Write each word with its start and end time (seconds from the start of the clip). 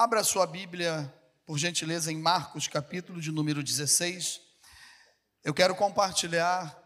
Abra 0.00 0.22
sua 0.22 0.46
Bíblia, 0.46 1.12
por 1.44 1.58
gentileza, 1.58 2.12
em 2.12 2.16
Marcos, 2.16 2.68
capítulo 2.68 3.20
de 3.20 3.32
número 3.32 3.64
16. 3.64 4.40
Eu 5.42 5.52
quero 5.52 5.74
compartilhar 5.74 6.80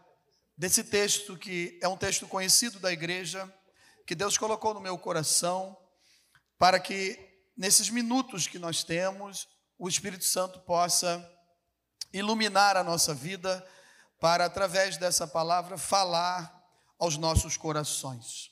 desse 0.57 0.83
texto 0.83 1.37
que 1.37 1.79
é 1.79 1.87
um 1.87 1.95
texto 1.95 2.27
conhecido 2.27 2.79
da 2.79 2.91
igreja, 2.91 3.47
que 4.07 4.15
Deus 4.15 4.35
colocou 4.35 4.73
no 4.73 4.81
meu 4.81 4.97
coração, 4.97 5.77
para 6.57 6.79
que 6.79 7.19
nesses 7.55 7.87
minutos 7.87 8.47
que 8.47 8.57
nós 8.57 8.83
temos, 8.83 9.47
o 9.77 9.87
Espírito 9.87 10.25
Santo 10.25 10.61
possa 10.61 11.23
iluminar 12.11 12.75
a 12.75 12.83
nossa 12.83 13.13
vida, 13.13 13.63
para 14.19 14.45
através 14.45 14.97
dessa 14.97 15.27
palavra 15.27 15.77
falar 15.77 16.51
aos 16.97 17.15
nossos 17.15 17.57
corações. 17.57 18.49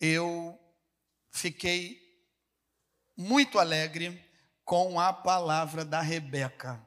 Eu 0.00 0.58
fiquei 1.30 2.07
muito 3.18 3.58
alegre 3.58 4.24
com 4.64 5.00
a 5.00 5.12
palavra 5.12 5.84
da 5.84 6.00
Rebeca. 6.00 6.80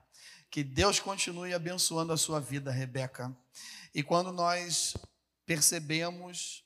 Que 0.50 0.64
Deus 0.64 0.98
continue 0.98 1.54
abençoando 1.54 2.14
a 2.14 2.18
sua 2.18 2.40
vida, 2.40 2.72
Rebeca. 2.72 3.36
E 3.94 4.02
quando 4.02 4.32
nós 4.32 4.96
percebemos 5.46 6.64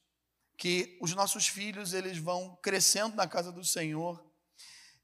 que 0.56 0.96
os 1.02 1.16
nossos 1.16 1.48
filhos 1.48 1.94
eles 1.94 2.20
vão 2.20 2.56
crescendo 2.62 3.16
na 3.16 3.28
casa 3.28 3.52
do 3.52 3.64
Senhor 3.64 4.24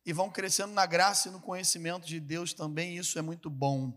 e 0.06 0.14
vão 0.14 0.30
crescendo 0.30 0.74
na 0.74 0.86
graça 0.86 1.28
e 1.28 1.32
no 1.32 1.42
conhecimento 1.42 2.06
de 2.06 2.20
Deus 2.20 2.54
também, 2.54 2.96
isso 2.96 3.18
é 3.18 3.22
muito 3.24 3.50
bom. 3.50 3.92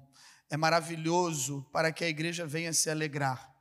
É 0.49 0.57
maravilhoso 0.57 1.69
para 1.73 1.93
que 1.93 2.05
a 2.05 2.09
igreja 2.09 2.47
venha 2.47 2.73
se 2.73 2.89
alegrar. 2.89 3.55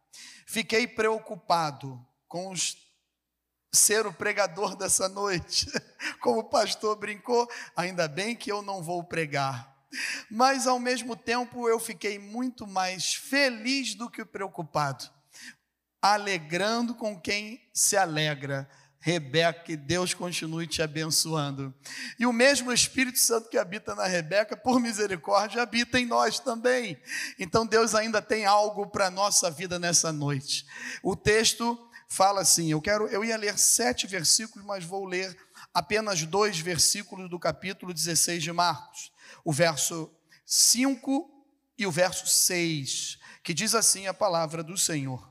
Fiquei 0.45 0.87
preocupado 0.87 2.05
com 2.29 2.49
os 2.49 2.82
ser 3.73 4.05
o 4.05 4.13
pregador 4.13 4.75
dessa 4.75 5.09
noite. 5.09 5.67
Como 6.21 6.39
o 6.39 6.43
pastor 6.43 6.95
brincou, 6.95 7.49
ainda 7.75 8.07
bem 8.07 8.35
que 8.35 8.51
eu 8.51 8.61
não 8.61 8.83
vou 8.83 9.03
pregar. 9.03 9.73
Mas 10.29 10.67
ao 10.67 10.79
mesmo 10.79 11.15
tempo 11.15 11.67
eu 11.67 11.79
fiquei 11.79 12.19
muito 12.19 12.67
mais 12.67 13.15
feliz 13.15 13.95
do 13.95 14.09
que 14.09 14.23
preocupado, 14.23 15.05
alegrando 16.01 16.95
com 16.95 17.19
quem 17.19 17.61
se 17.73 17.97
alegra. 17.97 18.69
Rebeca, 19.05 19.63
que 19.63 19.75
Deus 19.75 20.13
continue 20.13 20.65
te 20.65 20.81
abençoando. 20.81 21.73
E 22.17 22.25
o 22.25 22.31
mesmo 22.31 22.71
Espírito 22.71 23.19
Santo 23.19 23.49
que 23.49 23.57
habita 23.57 23.93
na 23.93 24.05
Rebeca, 24.05 24.55
por 24.55 24.79
misericórdia, 24.79 25.61
habita 25.61 25.99
em 25.99 26.05
nós 26.05 26.39
também. 26.39 26.97
Então 27.37 27.65
Deus 27.65 27.93
ainda 27.95 28.21
tem 28.21 28.45
algo 28.45 28.87
para 28.87 29.07
a 29.07 29.11
nossa 29.11 29.51
vida 29.51 29.77
nessa 29.77 30.13
noite. 30.13 30.65
O 31.03 31.17
texto 31.17 31.77
fala 32.13 32.41
assim: 32.41 32.69
eu 32.71 32.79
quero, 32.79 33.07
eu 33.07 33.25
ia 33.25 33.35
ler 33.35 33.57
sete 33.57 34.05
versículos, 34.05 34.65
mas 34.65 34.85
vou 34.85 35.03
ler 35.05 35.35
apenas 35.73 36.23
dois 36.23 36.59
versículos 36.59 37.27
do 37.27 37.39
capítulo 37.39 37.91
16 37.91 38.43
de 38.43 38.51
Marcos, 38.51 39.11
o 39.43 39.51
verso 39.51 40.11
5 40.45 41.29
e 41.75 41.87
o 41.87 41.91
verso 41.91 42.27
6, 42.27 43.17
que 43.43 43.53
diz 43.53 43.73
assim 43.73 44.05
a 44.05 44.13
palavra 44.13 44.63
do 44.63 44.77
Senhor. 44.77 45.27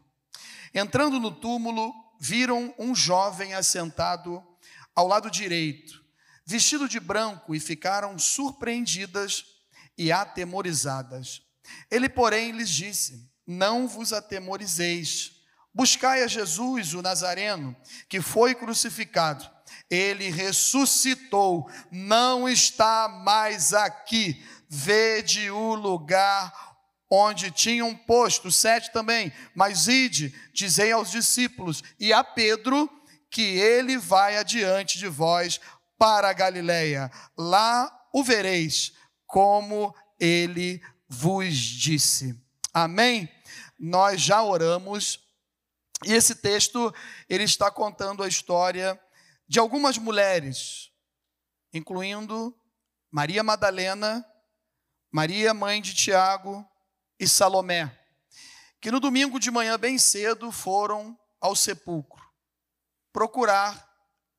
Entrando 0.74 1.20
no 1.20 1.30
túmulo, 1.30 1.94
viram 2.19 2.74
um 2.77 2.94
jovem 2.94 3.55
assentado 3.55 4.44
ao 4.92 5.06
lado 5.06 5.30
direito, 5.30 6.05
vestido 6.44 6.89
de 6.89 6.98
branco, 6.98 7.55
e 7.55 7.61
ficaram 7.61 8.19
surpreendidas 8.19 9.44
e 9.96 10.11
atemorizadas. 10.11 11.42
Ele, 11.89 12.08
porém, 12.08 12.50
lhes 12.50 12.70
disse: 12.70 13.30
Não 13.46 13.86
vos 13.86 14.12
atemorizeis 14.12 15.42
Buscai 15.75 16.23
a 16.23 16.27
Jesus, 16.27 16.95
o 16.95 17.03
Nazareno, 17.03 17.75
que 18.09 18.20
foi 18.20 18.55
crucificado. 18.55 19.48
Ele 19.91 20.31
ressuscitou, 20.31 21.70
não 21.91 22.48
está 22.48 23.09
mais 23.09 23.73
aqui. 23.73 24.42
Vede 24.69 25.51
o 25.51 25.75
lugar 25.75 26.53
onde 27.11 27.51
tinham 27.51 27.95
posto, 27.95 28.51
sete 28.51 28.91
também. 28.92 29.33
Mas 29.55 29.87
ide, 29.87 30.34
dizei 30.52 30.92
aos 30.92 31.11
discípulos 31.11 31.83
e 32.01 32.13
a 32.13 32.25
Pedro 32.25 32.91
que 33.30 33.42
ele 33.42 33.96
vai 33.98 34.36
adiante 34.36 34.98
de 34.98 35.08
vós 35.08 35.61
para 35.98 36.30
a 36.30 36.33
Galileia. 36.33 37.11
Lá 37.36 37.91
o 38.13 38.23
vereis, 38.23 38.92
como 39.27 39.95
ele 40.19 40.83
vos 41.08 41.55
disse. 41.55 42.39
Amém? 42.73 43.29
Nós 43.79 44.20
já 44.20 44.42
oramos 44.42 45.20
e 46.05 46.13
esse 46.13 46.35
texto, 46.35 46.92
ele 47.29 47.45
está 47.45 47.70
contando 47.70 48.23
a 48.23 48.29
história 48.29 49.01
de 49.46 49.58
algumas 49.58 49.98
mulheres, 49.98 50.90
incluindo 51.73 52.57
Maria 53.11 53.42
Madalena, 53.42 54.24
Maria 55.11 55.52
mãe 55.52 55.80
de 55.80 55.95
Tiago 55.95 56.67
e 57.18 57.29
Salomé, 57.29 57.96
que 58.80 58.90
no 58.90 58.98
domingo 58.98 59.39
de 59.39 59.51
manhã 59.51 59.79
bem 59.79 59.98
cedo 59.98 60.51
foram 60.51 61.18
ao 61.40 61.55
sepulcro 61.55 62.23
procurar 63.13 63.89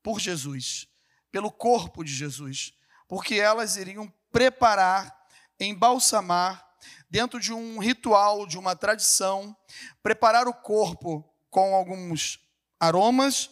por 0.01 0.19
Jesus, 0.19 0.87
pelo 1.31 1.51
corpo 1.51 2.03
de 2.03 2.13
Jesus, 2.13 2.73
porque 3.07 3.35
elas 3.35 3.77
iriam 3.77 4.11
preparar, 4.31 5.15
embalsamar, 5.59 6.67
dentro 7.09 7.39
de 7.39 7.53
um 7.53 7.77
ritual, 7.77 8.47
de 8.47 8.57
uma 8.57 8.75
tradição, 8.75 9.55
preparar 10.01 10.47
o 10.47 10.53
corpo 10.53 11.32
com 11.53 11.75
alguns 11.75 12.39
aromas 12.79 13.51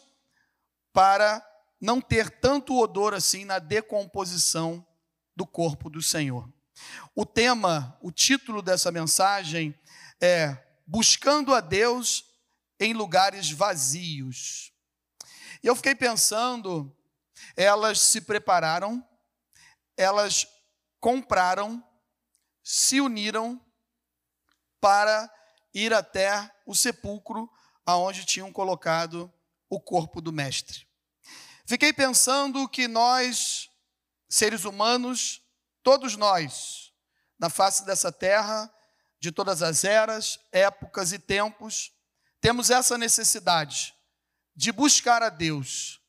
para 0.91 1.47
não 1.79 2.01
ter 2.01 2.31
tanto 2.31 2.77
odor 2.77 3.13
assim 3.13 3.45
na 3.45 3.59
decomposição 3.59 4.85
do 5.35 5.45
corpo 5.45 5.87
do 5.87 6.01
Senhor. 6.01 6.51
O 7.15 7.25
tema, 7.27 7.95
o 8.01 8.11
título 8.11 8.63
dessa 8.63 8.91
mensagem 8.91 9.79
é 10.19 10.57
Buscando 10.85 11.53
a 11.53 11.61
Deus 11.61 12.25
em 12.79 12.91
lugares 12.91 13.51
vazios. 13.51 14.73
E 15.63 15.67
eu 15.67 15.75
fiquei 15.75 15.93
pensando, 15.93 16.91
elas 17.55 18.01
se 18.01 18.19
prepararam, 18.19 19.07
elas 19.95 20.47
compraram, 20.99 21.83
se 22.63 22.99
uniram 22.99 23.63
para 24.79 25.31
ir 25.71 25.93
até 25.93 26.51
o 26.65 26.73
sepulcro 26.73 27.47
aonde 27.85 28.25
tinham 28.25 28.51
colocado 28.51 29.31
o 29.69 29.79
corpo 29.79 30.21
do 30.21 30.31
mestre. 30.31 30.87
Fiquei 31.65 31.93
pensando 31.93 32.67
que 32.67 32.87
nós, 32.87 33.69
seres 34.29 34.65
humanos, 34.65 35.41
todos 35.81 36.15
nós, 36.15 36.93
na 37.39 37.49
face 37.49 37.85
dessa 37.85 38.11
terra, 38.11 38.71
de 39.19 39.31
todas 39.31 39.61
as 39.61 39.83
eras, 39.83 40.39
épocas 40.51 41.13
e 41.13 41.19
tempos, 41.19 41.91
temos 42.41 42.69
essa 42.69 42.97
necessidade 42.97 43.95
de 44.55 44.71
buscar 44.71 45.23
a 45.23 45.29
Deus, 45.29 46.01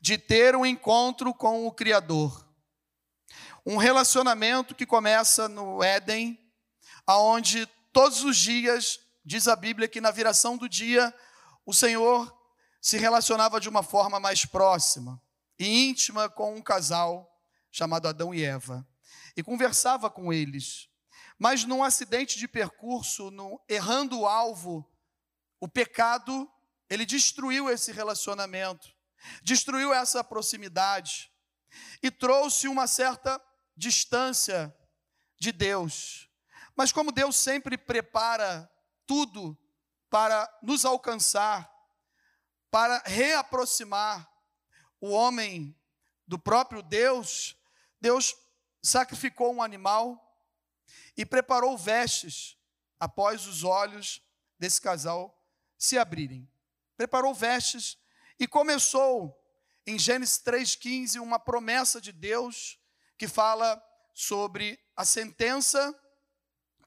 de 0.00 0.18
ter 0.18 0.54
um 0.54 0.66
encontro 0.66 1.32
com 1.32 1.66
o 1.66 1.72
Criador. 1.72 2.46
Um 3.64 3.76
relacionamento 3.76 4.74
que 4.74 4.84
começa 4.84 5.48
no 5.48 5.82
Éden, 5.82 6.38
aonde 7.06 7.66
todos 7.92 8.22
os 8.22 8.36
dias 8.36 9.00
Diz 9.28 9.48
a 9.48 9.56
Bíblia 9.56 9.88
que 9.88 10.00
na 10.00 10.12
viração 10.12 10.56
do 10.56 10.68
dia, 10.68 11.12
o 11.64 11.74
Senhor 11.74 12.32
se 12.80 12.96
relacionava 12.96 13.60
de 13.60 13.68
uma 13.68 13.82
forma 13.82 14.20
mais 14.20 14.44
próxima 14.44 15.20
e 15.58 15.88
íntima 15.88 16.28
com 16.28 16.54
um 16.54 16.62
casal 16.62 17.36
chamado 17.72 18.06
Adão 18.06 18.32
e 18.32 18.44
Eva 18.44 18.86
e 19.36 19.42
conversava 19.42 20.08
com 20.08 20.32
eles. 20.32 20.88
Mas 21.36 21.64
num 21.64 21.82
acidente 21.82 22.38
de 22.38 22.46
percurso, 22.46 23.32
no, 23.32 23.60
errando 23.68 24.20
o 24.20 24.28
alvo, 24.28 24.88
o 25.58 25.66
pecado, 25.66 26.48
ele 26.88 27.04
destruiu 27.04 27.68
esse 27.68 27.90
relacionamento, 27.90 28.94
destruiu 29.42 29.92
essa 29.92 30.22
proximidade 30.22 31.32
e 32.00 32.12
trouxe 32.12 32.68
uma 32.68 32.86
certa 32.86 33.42
distância 33.76 34.72
de 35.36 35.50
Deus. 35.50 36.30
Mas 36.76 36.92
como 36.92 37.10
Deus 37.10 37.34
sempre 37.34 37.76
prepara 37.76 38.70
tudo 39.06 39.56
para 40.10 40.48
nos 40.62 40.84
alcançar, 40.84 41.70
para 42.70 43.02
reaproximar 43.06 44.30
o 45.00 45.10
homem 45.10 45.78
do 46.26 46.38
próprio 46.38 46.82
Deus, 46.82 47.56
Deus 48.00 48.34
sacrificou 48.82 49.54
um 49.54 49.62
animal 49.62 50.22
e 51.16 51.24
preparou 51.24 51.76
vestes 51.76 52.56
após 52.98 53.46
os 53.46 53.64
olhos 53.64 54.22
desse 54.58 54.80
casal 54.80 55.36
se 55.78 55.98
abrirem. 55.98 56.48
Preparou 56.96 57.34
vestes 57.34 57.98
e 58.38 58.46
começou 58.46 59.38
em 59.86 59.98
Gênesis 59.98 60.38
3,15 60.38 61.20
uma 61.20 61.38
promessa 61.38 62.00
de 62.00 62.12
Deus 62.12 62.78
que 63.18 63.28
fala 63.28 63.82
sobre 64.12 64.78
a 64.96 65.04
sentença 65.04 65.94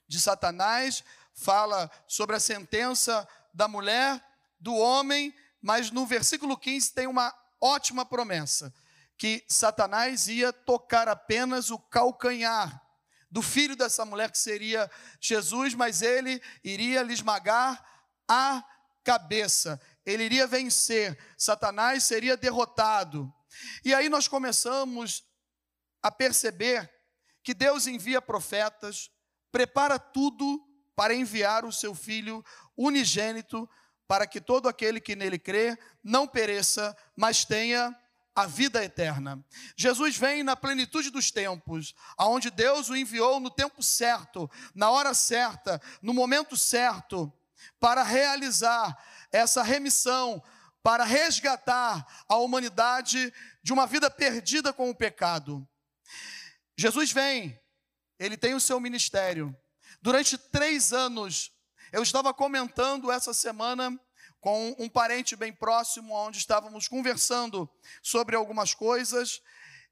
de 0.07 0.19
Satanás, 0.19 1.03
fala 1.39 1.89
sobre 2.05 2.35
a 2.35 2.39
sentença 2.39 3.27
da 3.53 3.67
mulher, 3.67 4.23
do 4.59 4.75
homem, 4.75 5.33
mas 5.61 5.89
no 5.89 6.05
versículo 6.05 6.57
15 6.57 6.93
tem 6.93 7.07
uma 7.07 7.33
ótima 7.61 8.05
promessa, 8.05 8.73
que 9.17 9.43
Satanás 9.47 10.27
ia 10.27 10.51
tocar 10.51 11.07
apenas 11.07 11.71
o 11.71 11.79
calcanhar 11.79 12.81
do 13.31 13.41
filho 13.41 13.75
dessa 13.75 14.03
mulher, 14.05 14.31
que 14.31 14.37
seria 14.37 14.89
Jesus, 15.19 15.73
mas 15.73 16.01
ele 16.01 16.41
iria 16.63 17.01
lhe 17.03 17.13
esmagar 17.13 17.83
a 18.27 18.63
cabeça, 19.03 19.79
ele 20.05 20.23
iria 20.23 20.47
vencer, 20.47 21.17
Satanás 21.37 22.03
seria 22.03 22.35
derrotado. 22.35 23.31
E 23.83 23.93
aí 23.93 24.09
nós 24.09 24.27
começamos 24.27 25.23
a 26.01 26.11
perceber 26.11 26.89
que 27.43 27.53
Deus 27.53 27.87
envia 27.87 28.21
profetas, 28.21 29.11
prepara 29.51 29.97
tudo 29.99 30.68
para 30.99 31.15
enviar 31.15 31.63
o 31.63 31.71
seu 31.71 31.95
filho 31.95 32.43
unigênito, 32.75 33.69
para 34.05 34.27
que 34.27 34.41
todo 34.41 34.67
aquele 34.67 34.99
que 34.99 35.15
nele 35.15 35.39
crê 35.39 35.79
não 36.03 36.27
pereça, 36.27 36.93
mas 37.15 37.45
tenha 37.45 37.97
a 38.35 38.45
vida 38.45 38.83
eterna. 38.83 39.41
Jesus 39.77 40.17
vem 40.17 40.43
na 40.43 40.57
plenitude 40.57 41.09
dos 41.09 41.31
tempos, 41.31 41.95
aonde 42.17 42.51
Deus 42.51 42.89
o 42.89 42.97
enviou 42.97 43.39
no 43.39 43.49
tempo 43.49 43.81
certo, 43.81 44.51
na 44.75 44.91
hora 44.91 45.13
certa, 45.13 45.81
no 46.01 46.13
momento 46.13 46.57
certo, 46.57 47.31
para 47.79 48.03
realizar 48.03 49.01
essa 49.31 49.63
remissão, 49.63 50.43
para 50.83 51.05
resgatar 51.05 52.05
a 52.27 52.35
humanidade 52.35 53.33
de 53.63 53.71
uma 53.71 53.87
vida 53.87 54.11
perdida 54.11 54.73
com 54.73 54.89
o 54.89 54.95
pecado. 54.95 55.65
Jesus 56.77 57.13
vem, 57.13 57.57
ele 58.19 58.35
tem 58.35 58.53
o 58.53 58.59
seu 58.59 58.81
ministério. 58.81 59.57
Durante 60.01 60.37
três 60.37 60.93
anos, 60.93 61.51
eu 61.91 62.01
estava 62.01 62.33
comentando 62.33 63.11
essa 63.11 63.33
semana 63.33 63.99
com 64.39 64.73
um 64.79 64.87
parente 64.87 65.35
bem 65.35 65.51
próximo, 65.51 66.13
onde 66.13 66.37
estávamos 66.37 66.87
conversando 66.87 67.69
sobre 68.01 68.35
algumas 68.35 68.73
coisas, 68.73 69.41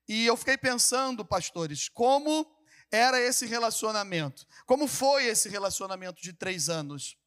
e 0.08 0.26
eu 0.26 0.38
fiquei 0.38 0.58
pensando, 0.58 1.26
pastores, 1.26 1.90
como 1.90 2.50
era 2.90 3.20
esse 3.20 3.46
relacionamento, 3.46 4.48
como 4.66 4.88
foi 4.88 5.26
esse 5.26 5.50
relacionamento 5.50 6.22
de 6.22 6.32
três 6.32 6.70
anos. 6.70 7.18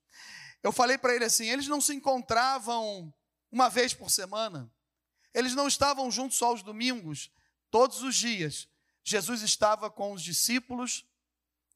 Eu 0.63 0.73
falei 0.73 0.97
para 0.97 1.15
ele 1.15 1.27
assim: 1.27 1.47
eles 1.49 1.69
não 1.69 1.83
se 1.83 1.95
encontravam 1.95 3.13
uma 3.53 3.69
vez 3.69 3.93
por 3.93 4.11
semana, 4.11 4.73
eles 5.35 5.55
não 5.55 5.69
estavam 5.69 6.11
juntos 6.11 6.39
só 6.39 6.47
aos 6.47 6.63
domingos, 6.63 7.31
todos 7.71 8.03
os 8.03 8.17
dias. 8.17 8.67
Jesus 9.05 9.43
estava 9.43 9.91
com 9.91 10.13
os 10.13 10.23
discípulos, 10.23 11.05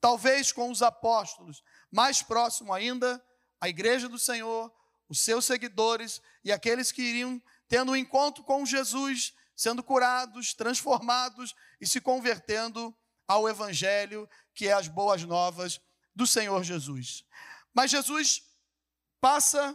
talvez 0.04 0.52
com 0.52 0.70
os 0.70 0.82
apóstolos, 0.82 1.64
mais 1.90 2.20
próximo 2.20 2.74
ainda, 2.74 3.24
a 3.58 3.70
igreja 3.70 4.06
do 4.06 4.18
Senhor, 4.18 4.70
os 5.08 5.20
seus 5.20 5.46
seguidores 5.46 6.20
e 6.44 6.52
aqueles 6.52 6.92
que 6.92 7.00
iriam 7.00 7.42
tendo 7.66 7.92
um 7.92 7.96
encontro 7.96 8.44
com 8.44 8.66
Jesus, 8.66 9.32
sendo 9.56 9.82
curados, 9.82 10.52
transformados 10.52 11.54
e 11.80 11.86
se 11.86 12.02
convertendo 12.02 12.94
ao 13.26 13.48
Evangelho, 13.48 14.28
que 14.54 14.68
é 14.68 14.74
as 14.74 14.88
boas 14.88 15.24
novas 15.24 15.80
do 16.14 16.26
Senhor 16.26 16.62
Jesus. 16.62 17.24
Mas 17.72 17.90
Jesus 17.90 18.42
passa 19.22 19.74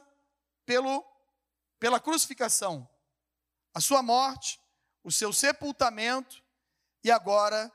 pelo, 0.63 1.03
pela 1.79 1.99
crucificação, 1.99 2.87
a 3.73 3.81
sua 3.81 4.03
morte, 4.03 4.59
o 5.03 5.11
seu 5.11 5.33
sepultamento, 5.33 6.39
e 7.03 7.09
agora 7.09 7.71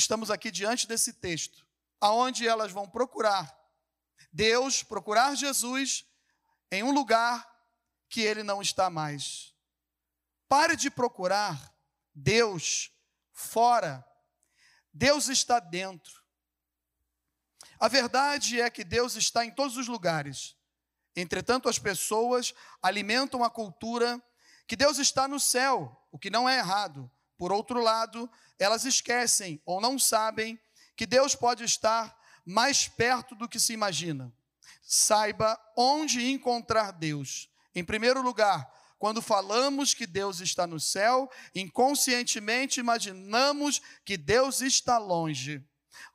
estamos 0.00 0.30
aqui 0.30 0.50
diante 0.50 0.86
desse 0.86 1.12
texto, 1.12 1.66
aonde 2.00 2.46
elas 2.48 2.72
vão 2.72 2.88
procurar 2.88 3.60
Deus, 4.32 4.82
procurar 4.82 5.34
Jesus 5.34 6.06
em 6.70 6.82
um 6.82 6.92
lugar 6.92 7.48
que 8.08 8.20
ele 8.20 8.42
não 8.42 8.62
está 8.62 8.88
mais. 8.88 9.54
Pare 10.48 10.76
de 10.76 10.90
procurar 10.90 11.74
Deus 12.14 12.90
fora. 13.32 14.04
Deus 14.92 15.28
está 15.28 15.58
dentro. 15.60 16.20
A 17.78 17.88
verdade 17.88 18.60
é 18.60 18.68
que 18.68 18.84
Deus 18.84 19.16
está 19.16 19.44
em 19.44 19.50
todos 19.50 19.76
os 19.76 19.88
lugares. 19.88 20.56
Entretanto, 21.16 21.68
as 21.68 21.78
pessoas 21.78 22.54
alimentam 22.82 23.42
a 23.42 23.50
cultura 23.50 24.22
que 24.66 24.76
Deus 24.76 24.98
está 24.98 25.26
no 25.26 25.40
céu, 25.40 26.00
o 26.12 26.18
que 26.18 26.30
não 26.30 26.48
é 26.48 26.58
errado. 26.58 27.10
Por 27.40 27.50
outro 27.50 27.80
lado, 27.80 28.30
elas 28.58 28.84
esquecem 28.84 29.62
ou 29.64 29.80
não 29.80 29.98
sabem 29.98 30.60
que 30.94 31.06
Deus 31.06 31.34
pode 31.34 31.64
estar 31.64 32.14
mais 32.44 32.86
perto 32.86 33.34
do 33.34 33.48
que 33.48 33.58
se 33.58 33.72
imagina 33.72 34.30
saiba 34.90 35.56
onde 35.76 36.32
encontrar 36.32 36.90
Deus. 36.90 37.48
Em 37.72 37.84
primeiro 37.84 38.20
lugar, 38.20 38.68
quando 38.98 39.22
falamos 39.22 39.94
que 39.94 40.04
Deus 40.04 40.40
está 40.40 40.66
no 40.66 40.80
céu, 40.80 41.30
inconscientemente 41.54 42.80
imaginamos 42.80 43.80
que 44.04 44.16
Deus 44.16 44.60
está 44.60 44.98
longe. 44.98 45.64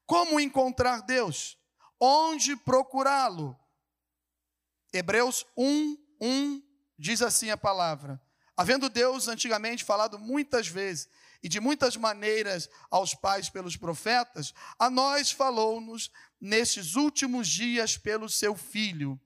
Como 0.05 0.41
encontrar 0.41 1.03
Deus? 1.03 1.57
Onde 1.97 2.57
procurá-lo? 2.57 3.57
Hebreus 4.91 5.45
1, 5.55 5.97
1 6.19 6.61
diz 6.99 7.21
assim 7.21 7.49
a 7.49 7.57
palavra: 7.57 8.21
Havendo 8.57 8.89
Deus 8.89 9.27
antigamente 9.27 9.83
falado 9.83 10.17
muitas 10.17 10.67
vezes 10.67 11.09
e 11.43 11.49
de 11.49 11.59
muitas 11.59 11.95
maneiras 11.97 12.69
aos 12.89 13.13
pais 13.13 13.49
pelos 13.49 13.75
profetas, 13.75 14.53
a 14.79 14.89
nós 14.89 15.31
falou-nos 15.31 16.09
nestes 16.39 16.95
últimos 16.95 17.47
dias 17.47 17.97
pelo 17.97 18.29
seu 18.29 18.55
Filho. 18.55 19.19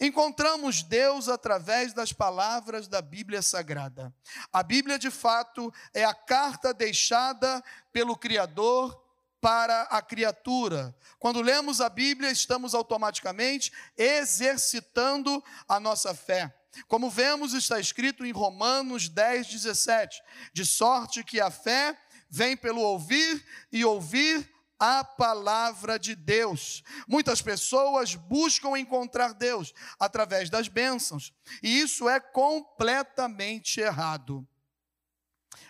Encontramos 0.00 0.82
Deus 0.82 1.28
através 1.28 1.92
das 1.92 2.12
palavras 2.12 2.86
da 2.86 3.02
Bíblia 3.02 3.42
Sagrada. 3.42 4.14
A 4.52 4.62
Bíblia, 4.62 4.98
de 4.98 5.10
fato, 5.10 5.72
é 5.92 6.04
a 6.04 6.14
carta 6.14 6.72
deixada 6.72 7.62
pelo 7.92 8.16
Criador 8.16 9.02
para 9.40 9.82
a 9.82 10.00
criatura. 10.00 10.96
Quando 11.18 11.42
lemos 11.42 11.80
a 11.80 11.88
Bíblia, 11.88 12.30
estamos 12.30 12.74
automaticamente 12.74 13.72
exercitando 13.96 15.42
a 15.68 15.78
nossa 15.78 16.14
fé. 16.14 16.54
Como 16.88 17.10
vemos, 17.10 17.54
está 17.54 17.80
escrito 17.80 18.24
em 18.24 18.32
Romanos 18.32 19.08
10, 19.08 19.46
17: 19.48 20.22
de 20.52 20.64
sorte 20.64 21.24
que 21.24 21.40
a 21.40 21.50
fé 21.50 21.98
vem 22.28 22.56
pelo 22.56 22.80
ouvir 22.80 23.44
e 23.72 23.84
ouvir 23.84 24.50
a 24.78 25.02
palavra 25.02 25.98
de 25.98 26.14
Deus. 26.14 26.82
Muitas 27.08 27.40
pessoas 27.40 28.14
buscam 28.14 28.76
encontrar 28.78 29.32
Deus 29.32 29.72
através 29.98 30.50
das 30.50 30.68
bênçãos, 30.68 31.32
e 31.62 31.80
isso 31.80 32.08
é 32.08 32.20
completamente 32.20 33.80
errado. 33.80 34.46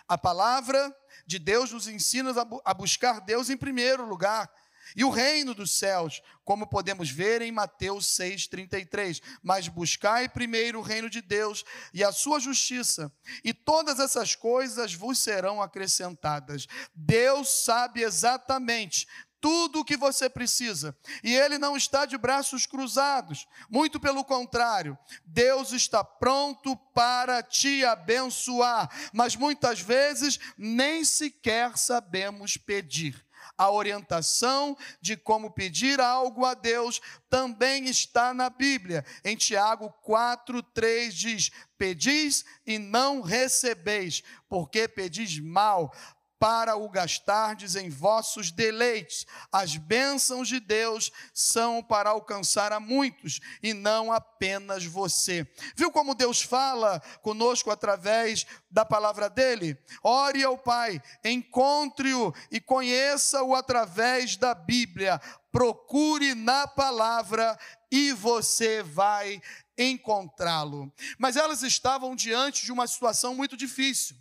A 0.07 0.17
palavra 0.17 0.95
de 1.25 1.37
Deus 1.37 1.71
nos 1.71 1.87
ensina 1.87 2.31
a 2.63 2.73
buscar 2.73 3.19
Deus 3.19 3.49
em 3.49 3.57
primeiro 3.57 4.05
lugar 4.05 4.49
e 4.95 5.03
o 5.03 5.09
reino 5.09 5.53
dos 5.53 5.77
céus, 5.77 6.21
como 6.43 6.67
podemos 6.67 7.09
ver 7.09 7.41
em 7.41 7.51
Mateus 7.51 8.07
6,33. 8.17 9.21
Mas 9.43 9.67
buscai 9.67 10.29
primeiro 10.29 10.79
o 10.79 10.83
reino 10.83 11.09
de 11.09 11.21
Deus 11.21 11.63
e 11.93 12.03
a 12.03 12.11
sua 12.11 12.39
justiça, 12.39 13.11
e 13.43 13.53
todas 13.53 13.99
essas 13.99 14.35
coisas 14.35 14.93
vos 14.93 15.19
serão 15.19 15.61
acrescentadas. 15.61 16.67
Deus 16.95 17.49
sabe 17.63 18.01
exatamente 18.01 19.07
tudo 19.39 19.79
o 19.79 19.85
que 19.85 19.95
você 19.95 20.29
precisa. 20.29 20.97
E 21.23 21.35
Ele 21.35 21.57
não 21.57 21.77
está 21.77 22.05
de 22.05 22.17
braços 22.17 22.65
cruzados, 22.65 23.47
muito 23.69 23.99
pelo 23.99 24.23
contrário, 24.23 24.97
Deus 25.25 25.71
está 25.71 26.03
pronto 26.03 26.75
para 26.93 27.43
te 27.43 27.85
abençoar, 27.85 28.89
mas 29.13 29.35
muitas 29.35 29.79
vezes 29.79 30.39
nem 30.57 31.03
sequer 31.03 31.77
sabemos 31.77 32.57
pedir 32.57 33.26
a 33.57 33.71
orientação 33.71 34.77
de 35.01 35.17
como 35.17 35.51
pedir 35.51 35.99
algo 35.99 36.45
a 36.45 36.53
Deus 36.53 37.01
também 37.29 37.85
está 37.85 38.33
na 38.33 38.49
Bíblia. 38.49 39.03
Em 39.23 39.35
Tiago 39.35 39.91
4, 40.03 40.61
3 40.61 41.13
diz: 41.13 41.51
Pedis 41.77 42.45
e 42.65 42.77
não 42.77 43.21
recebeis, 43.21 44.23
porque 44.47 44.87
pedis 44.87 45.39
mal, 45.39 45.93
para 46.39 46.75
o 46.75 46.89
gastardes 46.89 47.75
em 47.75 47.89
vossos 47.89 48.51
deleites. 48.51 49.25
As 49.51 49.75
bênçãos 49.75 50.47
de 50.47 50.59
Deus 50.59 51.11
são 51.33 51.81
para 51.83 52.09
alcançar 52.09 52.71
a 52.71 52.79
muitos 52.79 53.39
e 53.61 53.73
não 53.73 54.11
apenas 54.11 54.85
você. 54.85 55.47
Viu 55.75 55.91
como 55.91 56.15
Deus 56.15 56.41
fala 56.41 56.99
conosco 57.21 57.71
através 57.71 58.45
da 58.69 58.85
palavra 58.85 59.29
dele? 59.29 59.77
Ore 60.03 60.43
ao 60.43 60.57
Pai, 60.57 61.01
encontre-o 61.23 62.33
e 62.51 62.59
conheça-o 62.59 63.55
através 63.55 64.37
da 64.37 64.53
Bíblia. 64.53 65.19
Procure 65.51 66.35
na 66.35 66.67
palavra 66.67 67.57
e 67.91 68.11
você 68.13 68.83
vai 68.83 69.41
encontrá-lo. 69.77 70.91
Mas 71.17 71.35
elas 71.35 71.61
estavam 71.63 72.15
diante 72.15 72.65
de 72.65 72.71
uma 72.71 72.87
situação 72.87 73.35
muito 73.35 73.55
difícil. 73.55 74.15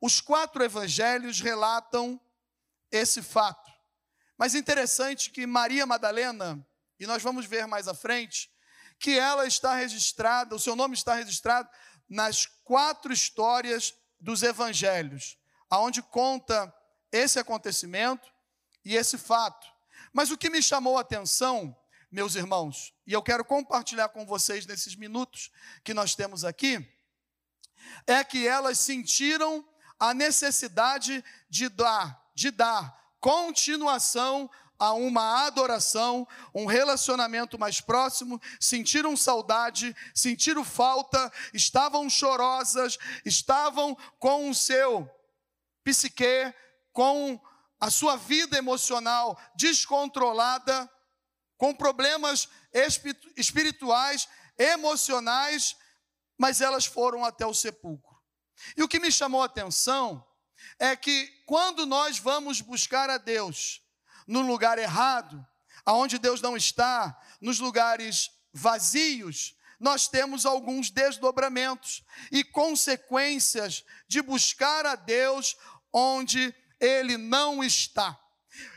Os 0.00 0.20
quatro 0.20 0.62
evangelhos 0.62 1.40
relatam 1.40 2.20
esse 2.90 3.22
fato. 3.22 3.70
Mas 4.36 4.54
interessante 4.54 5.30
que 5.30 5.46
Maria 5.46 5.84
Madalena, 5.84 6.64
e 6.98 7.06
nós 7.06 7.22
vamos 7.22 7.46
ver 7.46 7.66
mais 7.66 7.88
à 7.88 7.94
frente, 7.94 8.50
que 8.98 9.18
ela 9.18 9.46
está 9.46 9.74
registrada, 9.74 10.54
o 10.54 10.60
seu 10.60 10.76
nome 10.76 10.94
está 10.94 11.14
registrado 11.14 11.68
nas 12.08 12.46
quatro 12.64 13.12
histórias 13.12 13.94
dos 14.20 14.42
evangelhos, 14.42 15.36
aonde 15.68 16.02
conta 16.02 16.72
esse 17.10 17.38
acontecimento 17.38 18.32
e 18.84 18.96
esse 18.96 19.18
fato. 19.18 19.66
Mas 20.12 20.30
o 20.30 20.38
que 20.38 20.50
me 20.50 20.62
chamou 20.62 20.96
a 20.96 21.02
atenção, 21.02 21.76
meus 22.10 22.34
irmãos, 22.34 22.94
e 23.06 23.12
eu 23.12 23.22
quero 23.22 23.44
compartilhar 23.44 24.08
com 24.08 24.24
vocês 24.24 24.66
nesses 24.66 24.94
minutos 24.94 25.50
que 25.84 25.92
nós 25.92 26.14
temos 26.14 26.44
aqui, 26.44 26.86
é 28.06 28.22
que 28.24 28.46
elas 28.46 28.78
sentiram 28.78 29.66
a 29.98 30.14
necessidade 30.14 31.24
de 31.48 31.68
dar, 31.68 32.30
de 32.34 32.50
dar 32.50 32.96
continuação 33.20 34.50
a 34.78 34.92
uma 34.92 35.44
adoração, 35.44 36.26
um 36.54 36.64
relacionamento 36.64 37.58
mais 37.58 37.80
próximo, 37.80 38.40
sentiram 38.60 39.16
saudade, 39.16 39.94
sentiram 40.14 40.64
falta, 40.64 41.32
estavam 41.52 42.08
chorosas, 42.08 42.96
estavam 43.24 43.96
com 44.20 44.48
o 44.48 44.54
seu 44.54 45.10
psique, 45.82 46.54
com 46.92 47.40
a 47.80 47.90
sua 47.90 48.16
vida 48.16 48.56
emocional 48.56 49.38
descontrolada, 49.56 50.88
com 51.56 51.74
problemas 51.74 52.48
espirituais, 53.36 54.28
emocionais, 54.56 55.76
mas 56.38 56.60
elas 56.60 56.86
foram 56.86 57.24
até 57.24 57.44
o 57.44 57.54
sepulcro. 57.54 58.07
E 58.76 58.82
o 58.82 58.88
que 58.88 59.00
me 59.00 59.10
chamou 59.10 59.42
a 59.42 59.46
atenção 59.46 60.24
é 60.78 60.94
que 60.96 61.26
quando 61.46 61.86
nós 61.86 62.18
vamos 62.18 62.60
buscar 62.60 63.10
a 63.10 63.18
Deus 63.18 63.82
no 64.26 64.42
lugar 64.42 64.78
errado, 64.78 65.44
aonde 65.84 66.18
Deus 66.18 66.40
não 66.40 66.56
está, 66.56 67.18
nos 67.40 67.58
lugares 67.58 68.30
vazios, 68.52 69.56
nós 69.78 70.08
temos 70.08 70.44
alguns 70.44 70.90
desdobramentos 70.90 72.02
e 72.32 72.42
consequências 72.42 73.84
de 74.06 74.20
buscar 74.20 74.84
a 74.84 74.96
Deus 74.96 75.56
onde 75.92 76.54
Ele 76.80 77.16
não 77.16 77.62
está. 77.62 78.18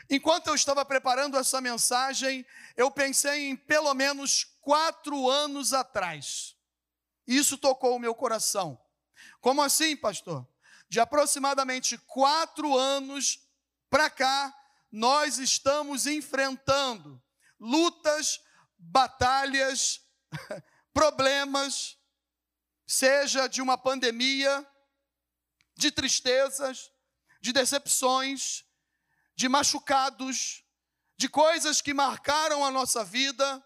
Enquanto 0.08 0.48
eu 0.48 0.54
estava 0.54 0.84
preparando 0.84 1.36
essa 1.36 1.60
mensagem, 1.60 2.46
eu 2.76 2.90
pensei 2.90 3.48
em 3.48 3.56
pelo 3.56 3.92
menos 3.94 4.44
quatro 4.60 5.28
anos 5.28 5.72
atrás. 5.72 6.56
Isso 7.26 7.58
tocou 7.58 7.96
o 7.96 8.00
meu 8.00 8.14
coração. 8.14 8.78
Como 9.42 9.60
assim, 9.60 9.96
pastor? 9.96 10.48
De 10.88 11.00
aproximadamente 11.00 11.98
quatro 11.98 12.78
anos 12.78 13.40
para 13.90 14.08
cá, 14.08 14.56
nós 14.90 15.38
estamos 15.38 16.06
enfrentando 16.06 17.20
lutas, 17.58 18.40
batalhas, 18.78 20.00
problemas, 20.94 21.98
seja 22.86 23.48
de 23.48 23.60
uma 23.60 23.76
pandemia, 23.76 24.64
de 25.74 25.90
tristezas, 25.90 26.92
de 27.40 27.52
decepções, 27.52 28.64
de 29.34 29.48
machucados, 29.48 30.64
de 31.16 31.28
coisas 31.28 31.80
que 31.80 31.92
marcaram 31.92 32.64
a 32.64 32.70
nossa 32.70 33.02
vida, 33.02 33.60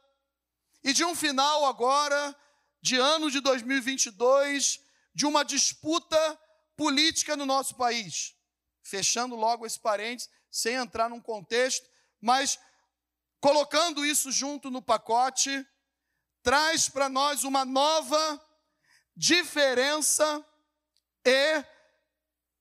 e 0.82 0.94
de 0.94 1.04
um 1.04 1.14
final 1.14 1.66
agora, 1.66 2.34
de 2.80 2.96
ano 2.96 3.30
de 3.30 3.40
2022, 3.40 4.85
de 5.16 5.24
uma 5.24 5.42
disputa 5.42 6.38
política 6.76 7.38
no 7.38 7.46
nosso 7.46 7.74
país. 7.74 8.36
Fechando 8.82 9.34
logo 9.34 9.64
esse 9.64 9.80
parênteses, 9.80 10.30
sem 10.50 10.74
entrar 10.74 11.08
num 11.08 11.22
contexto, 11.22 11.88
mas 12.20 12.58
colocando 13.40 14.04
isso 14.04 14.30
junto 14.30 14.70
no 14.70 14.82
pacote, 14.82 15.66
traz 16.42 16.90
para 16.90 17.08
nós 17.08 17.44
uma 17.44 17.64
nova 17.64 18.46
diferença 19.16 20.44
e 21.24 21.64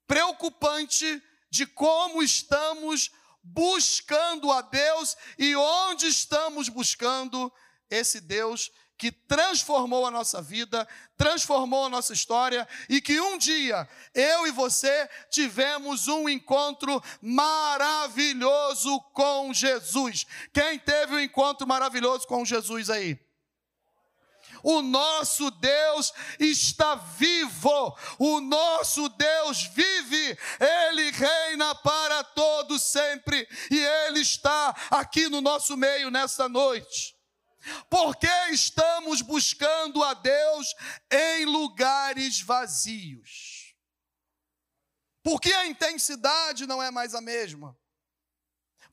preocupante 0.08 1.22
de 1.50 1.68
como 1.68 2.24
estamos 2.24 3.12
buscando 3.44 4.50
a 4.50 4.62
Deus 4.62 5.18
e 5.38 5.58
onde 5.58 6.08
estamos 6.08 6.70
buscando 6.70 7.52
esse 7.90 8.22
Deus 8.22 8.72
que 8.98 9.12
transformou 9.12 10.06
a 10.06 10.12
nossa 10.12 10.42
vida, 10.42 10.88
transformou 11.18 11.86
a 11.86 11.90
nossa 11.90 12.14
história 12.14 12.68
e 12.90 13.02
que 13.02 13.20
um 13.20 13.38
dia 13.38 13.88
eu 14.14 14.48
e 14.48 14.52
você 14.52 15.10
tivemos 15.30 16.08
um 16.08 16.30
encontro 16.30 17.02
maravilhoso 17.22 19.00
com 19.14 19.54
Jesus. 19.54 20.26
Quem 20.54 20.80
teve 20.80 21.16
um 21.16 21.20
encontro 21.20 21.68
maravilhoso 21.68 22.28
com 22.28 22.46
Jesus 22.46 22.90
aí? 22.90 23.20
O 24.64 24.82
nosso 24.82 25.52
Deus 25.52 26.12
está 26.40 26.96
vivo, 26.96 27.96
o 28.18 28.42
nosso 28.42 29.08
Deus 29.10 29.62
vive, 29.62 30.40
ele 30.60 31.12
reina 31.12 31.76
para 31.76 32.24
todos 32.24 32.82
sempre 32.82 33.48
e 33.70 33.78
ele 33.78 34.22
está 34.22 34.76
aqui 34.90 35.30
no 35.30 35.40
nosso 35.40 35.78
meio 35.78 36.10
nesta 36.10 36.50
noite. 36.50 37.15
Por 37.90 38.16
que 38.16 38.28
estamos 38.52 39.22
buscando 39.22 40.04
a 40.04 40.14
Deus 40.14 40.76
em 41.12 41.46
lugares 41.46 42.42
vazios? 42.42 43.76
Por 45.24 45.42
que 45.42 45.52
a 45.54 45.66
intensidade 45.66 46.68
não 46.68 46.82
é 46.82 46.92
mais 46.92 47.16
a 47.16 47.22
mesma? 47.22 47.78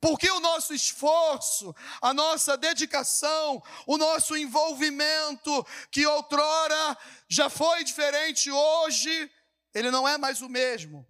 Porque 0.01 0.29
o 0.31 0.41
nosso 0.41 0.75
esforço, 0.75 1.73
a 2.01 2.13
nossa 2.13 2.57
dedicação, 2.57 3.63
o 3.87 3.97
nosso 3.97 4.37
envolvimento, 4.37 5.65
que 5.93 6.05
outrora 6.05 6.99
já 7.29 7.49
foi 7.49 7.85
diferente, 7.85 8.51
hoje 8.51 9.31
ele 9.73 9.91
não 9.93 10.09
é 10.09 10.19
mais 10.19 10.43
o 10.43 10.49
mesmo. 10.49 11.09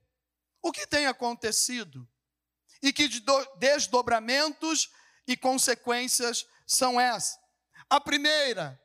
O 0.60 0.70
que 0.70 0.86
tem 0.86 1.06
acontecido? 1.06 2.06
E 2.82 2.92
que 2.92 3.08
desdobramentos 3.56 4.90
e 5.26 5.36
consequências 5.36 6.46
são 6.66 7.00
essas? 7.00 7.41
A 7.88 8.00
primeira, 8.00 8.80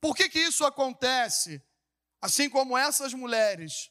por 0.00 0.16
que, 0.16 0.28
que 0.28 0.38
isso 0.38 0.64
acontece? 0.64 1.62
Assim 2.20 2.48
como 2.48 2.76
essas 2.76 3.14
mulheres, 3.14 3.90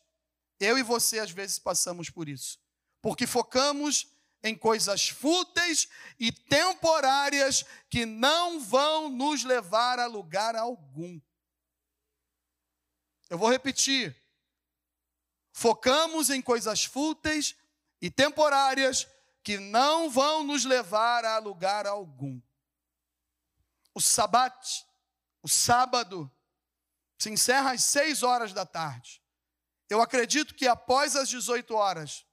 eu 0.60 0.78
e 0.78 0.84
você 0.84 1.20
às 1.20 1.32
vezes 1.32 1.60
passamos 1.60 2.10
por 2.10 2.28
isso. 2.28 2.60
Porque 3.02 3.26
focamos 3.26 4.08
em 4.44 4.56
coisas 4.56 5.10
fúteis 5.10 5.88
e 6.20 6.32
temporárias 6.32 7.66
que 7.90 8.06
não 8.06 8.60
vão 8.60 9.10
nos 9.10 9.44
levar 9.44 10.00
a 10.00 10.06
lugar 10.06 10.56
algum. 10.56 11.20
Eu 13.30 13.38
vou 13.38 13.50
repetir. 13.50 14.16
Focamos 15.52 16.30
em 16.30 16.42
coisas 16.42 16.86
fúteis 16.86 17.56
e 18.02 18.10
temporárias 18.10 19.08
que 19.44 19.58
não 19.58 20.10
vão 20.10 20.44
nos 20.44 20.66
levar 20.66 21.26
a 21.26 21.38
lugar 21.38 21.86
algum 21.86 22.42
o 24.00 24.02
sabat, 24.02 24.86
o 25.44 25.50
sábado, 25.50 26.32
se 27.18 27.30
encerra 27.30 27.74
às 27.74 27.84
seis 27.84 28.24
horas 28.24 28.54
da 28.54 28.66
tarde. 28.66 29.22
Eu 29.90 30.02
acredito 30.02 30.56
que 30.56 30.66
após 30.66 31.18
as 31.18 31.28
18 31.28 31.76
horas, 31.76 32.26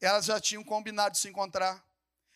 elas 0.00 0.24
já 0.24 0.40
tinham 0.40 0.64
combinado 0.64 1.12
de 1.12 1.18
se 1.18 1.28
encontrar, 1.28 1.84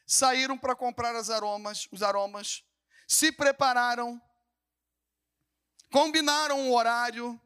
saíram 0.06 0.56
para 0.56 0.76
comprar 0.76 1.16
as 1.16 1.28
aromas, 1.28 1.88
os 1.90 2.04
aromas, 2.04 2.62
se 3.08 3.32
prepararam, 3.32 4.22
combinaram 5.90 6.70
o 6.70 6.76
horário, 6.76 7.40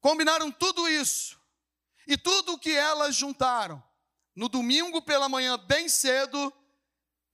combinaram 0.00 0.50
tudo 0.50 0.88
isso. 0.88 1.40
E 2.08 2.18
tudo 2.18 2.54
o 2.54 2.58
que 2.58 2.74
elas 2.74 3.14
juntaram, 3.14 3.80
no 4.34 4.48
domingo 4.48 5.00
pela 5.00 5.28
manhã, 5.28 5.56
bem 5.56 5.88
cedo, 5.88 6.52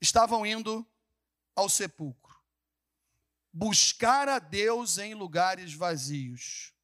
estavam 0.03 0.45
indo 0.45 0.87
ao 1.57 1.71
sepulcro 1.71 2.24
buscar 3.55 4.29
a 4.29 4.41
Deus 4.41 4.99
em 4.99 5.15
lugares 5.15 5.73
vazios. 5.73 6.75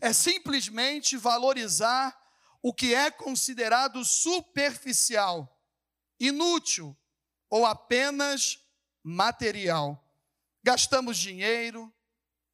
É 0.00 0.12
simplesmente 0.12 1.16
valorizar 1.16 2.16
o 2.62 2.72
que 2.72 2.94
é 2.94 3.10
considerado 3.10 4.04
superficial, 4.04 5.60
inútil 6.20 6.96
ou 7.50 7.66
apenas 7.66 8.60
material. 9.02 10.00
Gastamos 10.62 11.18
dinheiro, 11.18 11.92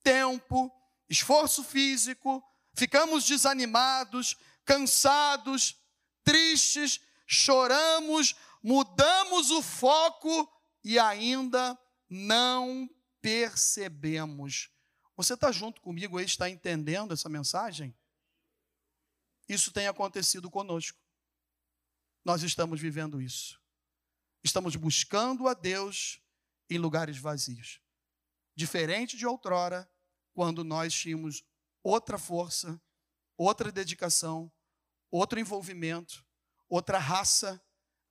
tempo, 0.03 0.73
esforço 1.07 1.63
físico, 1.63 2.43
ficamos 2.75 3.27
desanimados, 3.27 4.35
cansados, 4.65 5.77
tristes, 6.25 7.03
choramos, 7.27 8.35
mudamos 8.63 9.51
o 9.51 9.61
foco 9.61 10.51
e 10.83 10.99
ainda 10.99 11.79
não 12.09 12.89
percebemos. 13.21 14.71
Você 15.17 15.35
está 15.35 15.51
junto 15.51 15.81
comigo 15.81 16.19
aí, 16.19 16.25
está 16.25 16.49
entendendo 16.49 17.13
essa 17.13 17.29
mensagem? 17.29 17.97
Isso 19.49 19.73
tem 19.73 19.87
acontecido 19.87 20.51
conosco. 20.51 20.99
Nós 22.25 22.43
estamos 22.43 22.81
vivendo 22.81 23.21
isso. 23.21 23.61
Estamos 24.45 24.77
buscando 24.77 25.49
a 25.49 25.55
Deus 25.55 26.21
em 26.69 26.79
lugares 26.79 27.17
vazios. 27.17 27.81
Diferente 28.55 29.17
de 29.17 29.27
outrora, 29.27 29.91
quando 30.33 30.63
nós 30.63 30.93
tínhamos 30.95 31.43
outra 31.83 32.19
força, 32.19 32.81
outra 33.37 33.73
dedicação, 33.73 34.53
outro 35.11 35.41
envolvimento, 35.41 36.25
outra 36.69 36.99
raça, 36.99 37.61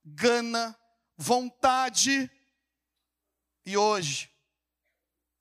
gana, 0.03 0.77
vontade. 1.15 2.29
E 3.65 3.77
hoje, 3.77 4.31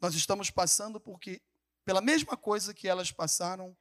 nós 0.00 0.15
estamos 0.15 0.50
passando 0.50 1.00
porque, 1.00 1.41
pela 1.85 2.00
mesma 2.00 2.37
coisa 2.37 2.75
que 2.75 2.88
elas 2.88 3.11
passaram 3.11 3.76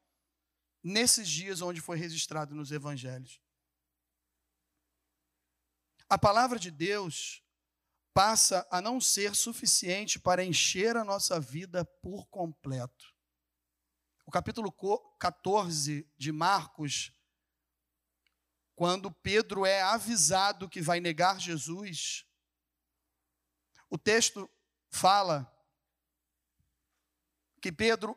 nesses 0.83 1.27
dias 1.27 1.61
onde 1.61 1.81
foi 1.81 1.97
registrado 1.97 2.53
nos 2.53 2.71
evangelhos. 2.71 3.41
A 6.07 6.17
palavra 6.17 6.59
de 6.59 6.69
Deus 6.69 7.43
passa 8.13 8.65
a 8.71 8.79
não 8.79 9.01
ser 9.01 9.35
suficiente 9.35 10.19
para 10.19 10.45
encher 10.45 10.95
a 10.95 11.03
nossa 11.03 11.39
vida 11.39 11.83
por 11.83 12.27
completo. 12.27 13.13
O 14.25 14.31
capítulo 14.31 14.71
14 15.19 16.07
de 16.15 16.31
Marcos, 16.31 17.11
quando 18.75 19.11
Pedro 19.11 19.65
é 19.65 19.81
avisado 19.81 20.69
que 20.69 20.81
vai 20.81 20.99
negar 20.99 21.39
Jesus, 21.39 22.25
o 23.89 23.97
texto 23.97 24.49
fala 24.89 25.51
que 27.65 27.71
Pedro, 27.71 28.15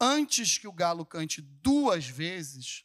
antes 0.00 0.58
que 0.58 0.66
o 0.66 0.72
galo 0.72 1.06
cante 1.06 1.40
duas 1.40 2.08
vezes, 2.08 2.84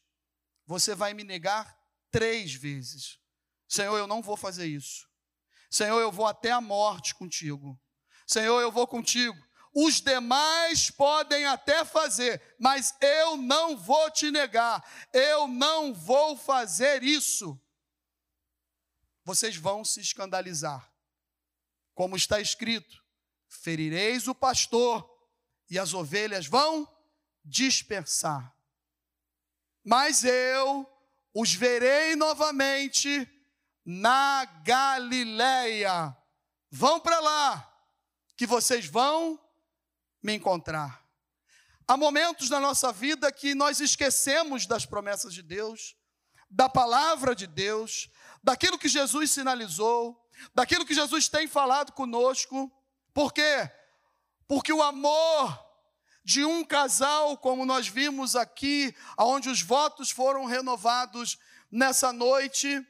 você 0.64 0.94
vai 0.94 1.16
me 1.16 1.24
negar 1.24 1.76
três 2.12 2.54
vezes. 2.54 3.20
Senhor, 3.68 3.98
eu 3.98 4.06
não 4.06 4.22
vou 4.22 4.38
fazer 4.38 4.68
isso. 4.68 5.10
Senhor, 5.68 6.00
eu 6.00 6.12
vou 6.12 6.28
até 6.28 6.52
a 6.52 6.62
morte 6.62 7.16
contigo. 7.16 7.82
Senhor, 8.28 8.62
eu 8.62 8.72
vou 8.72 8.86
contigo. 8.86 9.36
Os 9.74 10.00
demais 10.00 10.92
podem 10.92 11.48
até 11.48 11.84
fazer, 11.84 12.40
mas 12.60 12.96
eu 13.02 13.36
não 13.36 13.76
vou 13.76 14.12
te 14.12 14.30
negar. 14.30 14.88
Eu 15.12 15.48
não 15.48 15.92
vou 15.92 16.38
fazer 16.38 17.02
isso. 17.02 17.60
Vocês 19.24 19.58
vão 19.58 19.84
se 19.84 20.02
escandalizar. 20.02 20.88
Como 21.96 22.16
está 22.16 22.40
escrito: 22.40 23.04
ferireis 23.48 24.28
o 24.28 24.36
pastor 24.36 25.15
e 25.70 25.80
as 25.80 25.94
ovelhas 25.94 26.48
vão 26.48 26.88
dispersar. 27.44 28.56
Mas 29.84 30.24
eu 30.24 30.90
os 31.34 31.54
verei 31.54 32.16
novamente 32.16 33.30
na 33.86 34.46
Galileia. 34.64 36.16
Vão 36.72 37.00
para 37.00 37.20
lá, 37.20 37.72
que 38.36 38.48
vocês 38.48 38.86
vão 38.86 39.40
me 40.24 40.34
encontrar. 40.34 41.06
Há 41.88 41.96
momentos 41.96 42.50
na 42.50 42.60
nossa 42.60 42.92
vida 42.92 43.32
que 43.32 43.54
nós 43.54 43.80
esquecemos 43.80 44.66
das 44.66 44.86
promessas 44.86 45.34
de 45.34 45.44
Deus, 45.44 45.96
da 46.50 46.68
palavra 46.68 47.36
de 47.36 47.46
Deus, 47.46 48.10
daquilo 48.44 48.80
que 48.80 48.88
Jesus 48.88 49.32
sinalizou, 49.32 50.20
daquilo 50.54 50.86
que 50.86 50.96
Jesus 50.96 51.28
tem 51.28 51.48
falado 51.48 51.92
conosco. 51.92 52.72
Por 53.14 53.32
quê? 53.32 53.70
Porque 54.48 54.72
o 54.72 54.82
amor 54.82 55.60
de 56.24 56.44
um 56.44 56.64
casal, 56.64 57.38
como 57.38 57.66
nós 57.66 57.88
vimos 57.88 58.36
aqui, 58.36 58.96
onde 59.18 59.50
os 59.50 59.62
votos 59.62 60.10
foram 60.10 60.46
renovados 60.46 61.38
nessa 61.72 62.12
noite, 62.12 62.84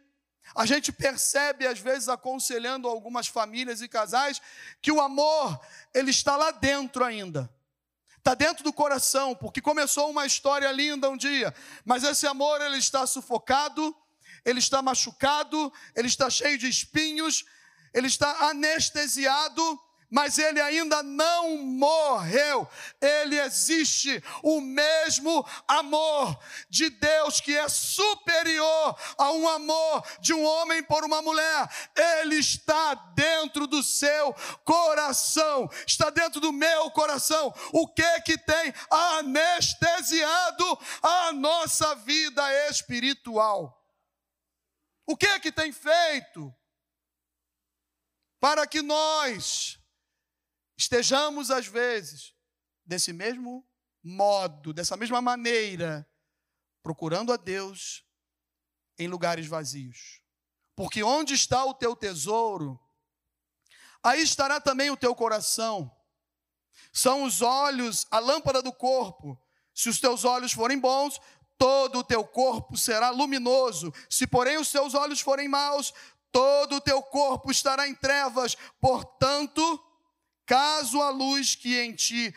a 0.54 0.66
gente 0.66 0.92
percebe, 0.92 1.66
às 1.66 1.80
vezes, 1.80 2.08
aconselhando 2.08 2.88
algumas 2.88 3.28
famílias 3.28 3.82
e 3.82 3.88
casais, 3.88 4.42
que 4.82 4.92
o 4.92 5.02
amor, 5.02 5.60
ele 5.94 6.12
está 6.12 6.36
lá 6.36 6.52
dentro 6.52 7.04
ainda. 7.04 7.50
Está 8.18 8.34
dentro 8.34 8.64
do 8.64 8.74
coração, 8.74 9.36
porque 9.36 9.62
começou 9.62 10.10
uma 10.10 10.26
história 10.26 10.72
linda 10.72 11.10
um 11.10 11.18
dia, 11.18 11.54
mas 11.84 12.04
esse 12.04 12.26
amor, 12.26 12.62
ele 12.62 12.78
está 12.78 13.06
sufocado, 13.06 13.96
ele 14.44 14.60
está 14.60 14.82
machucado, 14.82 15.72
ele 15.96 16.08
está 16.08 16.30
cheio 16.30 16.58
de 16.58 16.68
espinhos, 16.68 17.46
ele 17.94 18.08
está 18.08 18.50
anestesiado, 18.50 19.80
mas 20.16 20.38
ele 20.38 20.62
ainda 20.62 21.04
não 21.04 21.58
morreu. 21.58 22.66
Ele 23.02 23.38
existe, 23.38 24.24
o 24.42 24.62
mesmo 24.62 25.46
amor 25.68 26.40
de 26.70 26.90
Deus 26.90 27.42
que 27.42 27.54
é 27.54 27.68
superior 27.68 28.98
a 29.18 29.32
um 29.34 29.46
amor 29.46 30.08
de 30.22 30.34
um 30.34 30.42
homem 30.42 30.82
por 30.82 31.04
uma 31.04 31.22
mulher. 31.22 31.68
Ele 31.94 32.38
está 32.38 32.94
dentro 33.14 33.68
do 33.68 33.84
seu 33.84 34.34
coração, 34.64 35.70
está 35.86 36.10
dentro 36.10 36.40
do 36.40 36.54
meu 36.54 36.90
coração. 36.92 37.54
O 37.74 37.86
que 37.86 38.22
que 38.22 38.38
tem 38.38 38.74
anestesiado 38.90 40.80
a 41.04 41.34
nossa 41.34 41.94
vida 41.94 42.70
espiritual? 42.70 43.86
O 45.06 45.18
que 45.18 45.42
que 45.42 45.52
tem 45.52 45.74
feito 45.74 46.56
para 48.40 48.66
que 48.66 48.82
nós 48.82 49.78
estejamos, 50.78 51.52
às 51.52 51.68
vezes, 51.68 52.34
desse 52.86 53.12
mesmo 53.14 53.68
modo, 54.04 54.74
dessa 54.74 54.96
mesma 54.96 55.22
maneira, 55.22 56.08
procurando 56.84 57.34
a 57.34 57.38
Deus 57.38 58.06
em 58.98 59.08
lugares 59.08 59.48
vazios. 59.48 60.22
Porque 60.76 61.04
onde 61.04 61.34
está 61.34 61.64
o 61.66 61.74
teu 61.74 61.96
tesouro, 61.96 62.80
aí 64.04 64.22
estará 64.22 64.60
também 64.60 64.92
o 64.92 64.98
teu 64.98 65.16
coração. 65.16 65.92
São 66.92 67.24
os 67.24 67.42
olhos, 67.42 68.06
a 68.12 68.20
lâmpada 68.20 68.62
do 68.62 68.72
corpo. 68.72 69.42
Se 69.74 69.90
os 69.90 70.00
teus 70.00 70.24
olhos 70.24 70.54
forem 70.54 70.80
bons, 70.80 71.20
todo 71.58 72.00
o 72.00 72.04
teu 72.04 72.26
corpo 72.26 72.78
será 72.78 73.10
luminoso. 73.10 73.94
Se, 74.10 74.28
porém, 74.28 74.58
os 74.58 74.72
teus 74.72 74.94
olhos 74.94 75.22
forem 75.22 75.48
maus, 75.48 75.94
todo 76.32 76.76
o 76.76 76.82
teu 76.82 77.02
corpo 77.02 77.50
estará 77.50 77.88
em 77.88 77.96
trevas. 77.96 78.56
Portanto, 78.80 79.82
Caso 80.46 81.02
a 81.02 81.10
luz 81.10 81.56
que 81.56 81.80
em 81.80 81.94
ti 81.94 82.34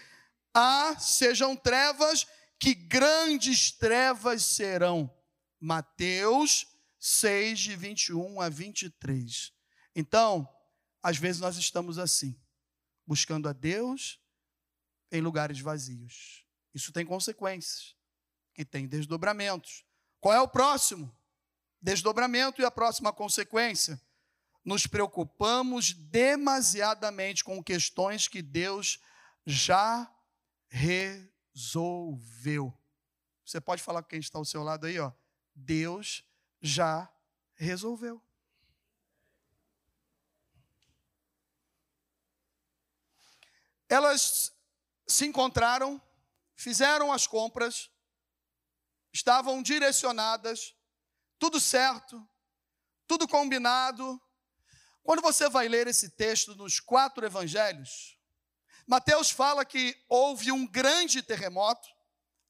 há 0.55 0.99
sejam 0.99 1.55
trevas, 1.55 2.27
que 2.59 2.75
grandes 2.75 3.71
trevas 3.71 4.44
serão. 4.44 5.14
Mateus 5.61 6.66
6, 6.99 7.59
de 7.59 7.77
21 7.77 8.40
a 8.40 8.49
23. 8.49 9.53
Então, 9.94 10.49
às 11.03 11.16
vezes 11.16 11.40
nós 11.40 11.57
estamos 11.57 11.99
assim, 11.99 12.38
buscando 13.07 13.49
a 13.49 13.53
Deus 13.53 14.21
em 15.11 15.21
lugares 15.21 15.61
vazios. 15.61 16.44
Isso 16.75 16.92
tem 16.92 17.05
consequências 17.05 17.97
e 18.57 18.64
tem 18.64 18.87
desdobramentos. 18.87 19.85
Qual 20.21 20.35
é 20.35 20.40
o 20.40 20.49
próximo? 20.49 21.14
Desdobramento 21.81 22.61
e 22.61 22.64
a 22.64 22.71
próxima 22.71 23.12
consequência 23.12 24.01
nos 24.69 24.87
preocupamos 24.87 25.95
demasiadamente 25.95 27.43
com 27.43 27.65
questões 27.65 28.29
que 28.29 28.43
Deus 28.43 29.01
já 29.47 30.15
resolveu. 30.69 32.79
Você 33.47 33.63
pode 33.63 33.83
falar 33.83 34.03
com 34.03 34.11
quem 34.11 34.21
está 34.21 34.37
ao 34.37 34.45
seu 34.45 34.63
lado 34.63 34.85
aí, 34.85 35.01
ó. 35.01 35.11
Deus 35.55 36.23
já 36.61 37.11
resolveu. 37.55 38.23
Elas 43.89 44.53
se 45.07 45.25
encontraram, 45.25 45.99
fizeram 46.55 47.11
as 47.11 47.27
compras, 47.27 47.91
estavam 49.15 49.63
direcionadas, 49.63 50.77
tudo 51.39 51.59
certo, 51.59 52.29
tudo 53.07 53.27
combinado, 53.27 54.21
quando 55.09 55.23
você 55.23 55.49
vai 55.49 55.68
ler 55.68 55.87
esse 55.87 56.11
texto 56.11 56.55
nos 56.55 56.81
quatro 56.81 57.25
evangelhos, 57.25 58.18
Mateus 58.87 59.31
fala 59.31 59.64
que 59.64 59.99
houve 60.07 60.53
um 60.53 60.66
grande 60.66 61.23
terremoto, 61.23 61.88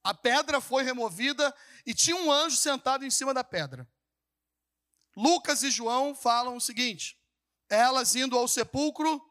a 0.02 0.12
pedra 0.12 0.60
foi 0.60 0.82
removida 0.82 1.54
e 1.86 1.94
tinha 1.94 2.16
um 2.16 2.32
anjo 2.32 2.56
sentado 2.56 3.04
em 3.04 3.12
cima 3.12 3.32
da 3.32 3.44
pedra. 3.44 3.88
Lucas 5.16 5.62
e 5.62 5.70
João 5.70 6.16
falam 6.16 6.56
o 6.56 6.60
seguinte: 6.60 7.16
elas 7.68 8.16
indo 8.16 8.36
ao 8.36 8.48
sepulcro, 8.48 9.24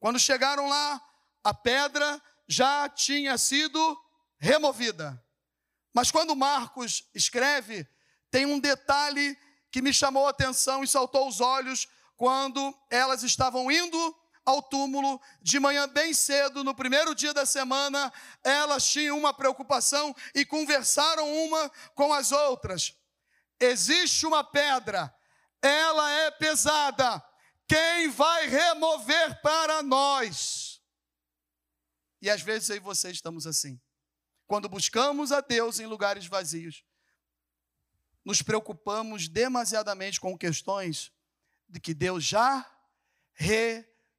quando 0.00 0.18
chegaram 0.18 0.68
lá, 0.68 1.00
a 1.44 1.54
pedra 1.54 2.20
já 2.48 2.88
tinha 2.88 3.38
sido 3.38 3.96
removida. 4.40 5.24
Mas 5.94 6.10
quando 6.10 6.34
Marcos 6.34 7.08
escreve, 7.14 7.88
tem 8.28 8.44
um 8.44 8.58
detalhe 8.58 9.38
que 9.70 9.80
me 9.80 9.94
chamou 9.94 10.26
a 10.26 10.30
atenção 10.30 10.82
e 10.82 10.88
saltou 10.88 11.28
os 11.28 11.40
olhos 11.40 11.86
quando 12.22 12.72
elas 12.88 13.24
estavam 13.24 13.68
indo 13.68 14.16
ao 14.44 14.62
túmulo 14.62 15.20
de 15.40 15.58
manhã 15.58 15.88
bem 15.88 16.14
cedo, 16.14 16.62
no 16.62 16.72
primeiro 16.72 17.16
dia 17.16 17.34
da 17.34 17.44
semana, 17.44 18.12
elas 18.44 18.88
tinham 18.88 19.18
uma 19.18 19.34
preocupação 19.34 20.14
e 20.32 20.46
conversaram 20.46 21.28
uma 21.28 21.68
com 21.96 22.12
as 22.12 22.30
outras. 22.30 22.96
Existe 23.58 24.24
uma 24.24 24.44
pedra, 24.44 25.12
ela 25.60 26.12
é 26.12 26.30
pesada, 26.30 27.20
quem 27.66 28.08
vai 28.10 28.46
remover 28.46 29.42
para 29.42 29.82
nós? 29.82 30.80
E 32.20 32.30
às 32.30 32.40
vezes 32.40 32.70
eu 32.70 32.76
e 32.76 32.78
você 32.78 33.10
estamos 33.10 33.48
assim. 33.48 33.80
Quando 34.46 34.68
buscamos 34.68 35.32
a 35.32 35.40
Deus 35.40 35.80
em 35.80 35.86
lugares 35.86 36.26
vazios, 36.26 36.84
nos 38.24 38.42
preocupamos 38.42 39.26
demasiadamente 39.26 40.20
com 40.20 40.38
questões 40.38 41.12
de 41.72 41.80
que 41.80 41.94
Deus 41.94 42.22
já 42.22 42.64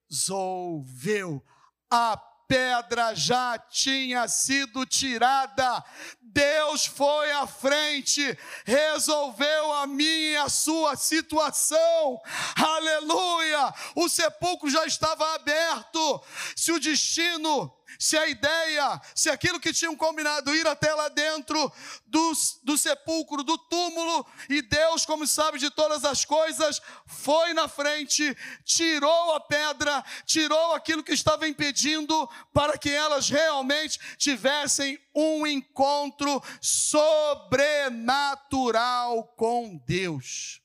resolveu. 0.10 1.46
A 1.88 2.18
pedra 2.48 3.14
já 3.14 3.60
tinha 3.60 4.28
sido 4.28 4.86
tirada. 4.88 5.86
Deus 6.20 6.88
foi 6.88 7.32
à 7.32 7.46
frente, 7.46 8.36
resolveu 8.66 9.72
a 9.74 9.86
minha 9.86 10.32
e 10.32 10.38
a 10.38 10.50
sua 10.50 10.96
situação. 10.96 12.20
Aleluia! 12.56 13.72
O 13.96 14.10
sepulcro 14.10 14.68
já 14.68 14.84
estava 14.88 15.36
aberto. 15.36 16.24
Se 16.56 16.72
o 16.72 16.80
destino 16.80 17.72
se 18.00 18.18
a 18.18 18.28
ideia, 18.28 19.00
se 19.16 19.30
aquilo 19.30 19.60
que 19.60 19.74
tinham 19.74 19.96
combinado 19.96 20.56
ir 20.56 20.66
até 20.68 20.94
lá 20.94 21.10
dentro 21.10 21.72
do, 22.06 22.32
do 22.64 22.78
sepulcro, 22.78 23.44
do 23.44 23.58
túmulo, 23.58 24.26
e 24.50 24.62
Deus, 24.62 25.06
como 25.06 25.28
sabe 25.28 25.60
de 25.60 25.70
todas 25.70 26.06
as 26.06 26.24
coisas, 26.26 26.82
foi 27.06 27.54
na 27.54 27.68
frente, 27.68 28.36
tirou 28.64 29.36
a 29.36 29.40
pedra, 29.40 30.04
tirou 30.26 30.74
aquilo 30.74 31.04
que 31.04 31.14
estava 31.14 31.48
impedindo, 31.48 32.28
para 32.54 32.78
que 32.78 32.90
elas 32.90 33.30
realmente 33.30 34.00
tivessem 34.18 35.00
um 35.16 35.46
encontro 35.46 36.42
sobrenatural 36.62 39.26
com 39.36 39.78
Deus. 39.86 40.64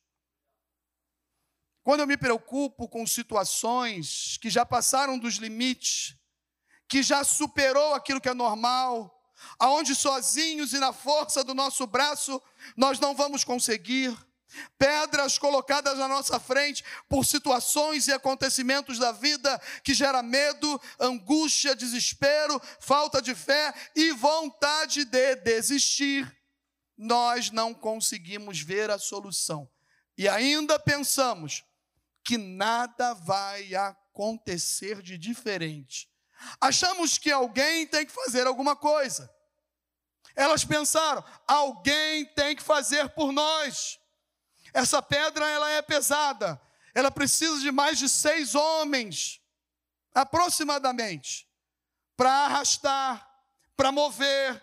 Quando 1.88 2.00
eu 2.00 2.06
me 2.06 2.18
preocupo 2.18 2.86
com 2.86 3.06
situações 3.06 4.36
que 4.42 4.50
já 4.50 4.66
passaram 4.66 5.18
dos 5.18 5.36
limites, 5.36 6.17
que 6.88 7.02
já 7.02 7.22
superou 7.22 7.94
aquilo 7.94 8.20
que 8.20 8.28
é 8.28 8.34
normal, 8.34 9.14
aonde 9.58 9.94
sozinhos 9.94 10.72
e 10.72 10.78
na 10.78 10.92
força 10.92 11.44
do 11.44 11.54
nosso 11.54 11.86
braço 11.86 12.42
nós 12.76 12.98
não 12.98 13.14
vamos 13.14 13.44
conseguir. 13.44 14.16
Pedras 14.78 15.36
colocadas 15.36 15.98
na 15.98 16.08
nossa 16.08 16.40
frente 16.40 16.82
por 17.06 17.26
situações 17.26 18.08
e 18.08 18.12
acontecimentos 18.12 18.98
da 18.98 19.12
vida 19.12 19.60
que 19.84 19.92
gera 19.92 20.22
medo, 20.22 20.80
angústia, 20.98 21.76
desespero, 21.76 22.58
falta 22.80 23.20
de 23.20 23.34
fé 23.34 23.74
e 23.94 24.10
vontade 24.12 25.04
de 25.04 25.36
desistir. 25.36 26.34
Nós 26.96 27.50
não 27.50 27.74
conseguimos 27.74 28.60
ver 28.60 28.90
a 28.90 28.98
solução 28.98 29.68
e 30.16 30.26
ainda 30.26 30.78
pensamos 30.78 31.62
que 32.24 32.38
nada 32.38 33.12
vai 33.12 33.74
acontecer 33.74 35.02
de 35.02 35.18
diferente 35.18 36.08
Achamos 36.60 37.18
que 37.18 37.30
alguém 37.30 37.86
tem 37.86 38.06
que 38.06 38.12
fazer 38.12 38.46
alguma 38.46 38.76
coisa. 38.76 39.32
Elas 40.34 40.64
pensaram, 40.64 41.24
alguém 41.46 42.24
tem 42.26 42.54
que 42.54 42.62
fazer 42.62 43.08
por 43.10 43.32
nós. 43.32 43.98
Essa 44.72 45.02
pedra 45.02 45.48
ela 45.48 45.68
é 45.70 45.82
pesada. 45.82 46.60
Ela 46.94 47.10
precisa 47.10 47.60
de 47.60 47.70
mais 47.70 47.98
de 47.98 48.08
seis 48.08 48.54
homens, 48.54 49.40
aproximadamente, 50.14 51.48
para 52.16 52.30
arrastar, 52.30 53.28
para 53.76 53.92
mover, 53.92 54.62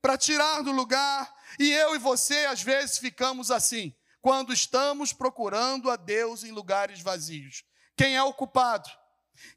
para 0.00 0.16
tirar 0.16 0.62
do 0.62 0.72
lugar. 0.72 1.32
E 1.58 1.70
eu 1.72 1.94
e 1.94 1.98
você, 1.98 2.46
às 2.46 2.62
vezes, 2.62 2.98
ficamos 2.98 3.50
assim, 3.50 3.94
quando 4.20 4.52
estamos 4.52 5.12
procurando 5.12 5.90
a 5.90 5.96
Deus 5.96 6.42
em 6.44 6.50
lugares 6.50 7.00
vazios. 7.00 7.64
Quem 7.96 8.16
é 8.16 8.22
o 8.22 8.34
culpado? 8.34 8.88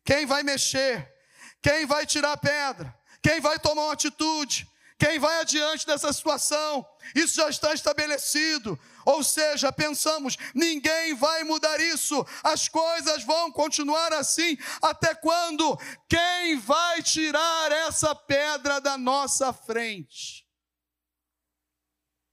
Quem 0.03 0.25
vai 0.25 0.43
mexer? 0.43 1.18
Quem 1.61 1.85
vai 1.85 2.05
tirar 2.05 2.33
a 2.33 2.37
pedra? 2.37 2.97
Quem 3.21 3.39
vai 3.39 3.59
tomar 3.59 3.83
uma 3.83 3.93
atitude? 3.93 4.67
Quem 4.99 5.17
vai 5.17 5.39
adiante 5.39 5.85
dessa 5.85 6.11
situação? 6.11 6.85
Isso 7.15 7.35
já 7.35 7.49
está 7.49 7.73
estabelecido. 7.73 8.77
Ou 9.05 9.23
seja, 9.23 9.71
pensamos, 9.71 10.35
ninguém 10.53 11.15
vai 11.15 11.43
mudar 11.45 11.79
isso, 11.79 12.23
as 12.43 12.67
coisas 12.67 13.23
vão 13.23 13.49
continuar 13.49 14.11
assim, 14.13 14.57
até 14.81 15.15
quando? 15.15 15.77
Quem 16.07 16.59
vai 16.59 17.01
tirar 17.01 17.71
essa 17.71 18.13
pedra 18.13 18.79
da 18.81 18.97
nossa 18.97 19.53
frente? 19.53 20.45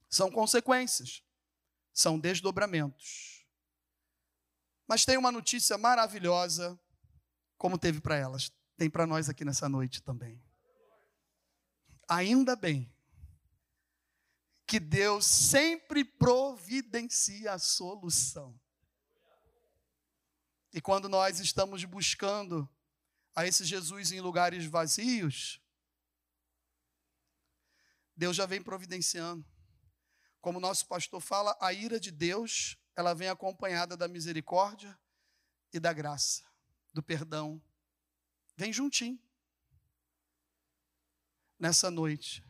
São 0.09 0.29
consequências, 0.29 1.23
são 1.93 2.19
desdobramentos. 2.19 3.45
Mas 4.87 5.05
tem 5.05 5.17
uma 5.17 5.31
notícia 5.31 5.77
maravilhosa, 5.77 6.79
como 7.57 7.77
teve 7.77 8.01
para 8.01 8.17
elas 8.17 8.51
tem 8.77 8.89
para 8.89 9.07
nós 9.07 9.27
aqui 9.27 9.43
nessa 9.43 9.67
noite 9.67 10.01
também. 10.01 10.41
Ainda 12.07 12.55
bem 12.55 12.93
que 14.67 14.79
Deus 14.79 15.25
sempre 15.25 16.05
providencia 16.05 17.53
a 17.53 17.59
solução. 17.59 18.57
E 20.71 20.79
quando 20.79 21.09
nós 21.09 21.39
estamos 21.39 21.83
buscando 21.85 22.69
a 23.35 23.47
esse 23.47 23.65
Jesus 23.65 24.11
em 24.11 24.21
lugares 24.21 24.65
vazios, 24.65 25.59
Deus 28.15 28.35
já 28.35 28.45
vem 28.45 28.61
providenciando. 28.61 29.45
Como 30.39 30.59
nosso 30.59 30.85
pastor 30.87 31.19
fala, 31.19 31.57
a 31.59 31.73
ira 31.73 31.99
de 31.99 32.11
Deus, 32.11 32.77
ela 32.95 33.13
vem 33.13 33.27
acompanhada 33.27 33.97
da 33.97 34.07
misericórdia 34.07 34.97
e 35.73 35.79
da 35.79 35.91
graça, 35.91 36.43
do 36.93 37.01
perdão 37.01 37.61
Vem 38.57 38.73
juntinho. 38.73 39.19
Nessa 41.59 41.91
noite. 41.91 42.43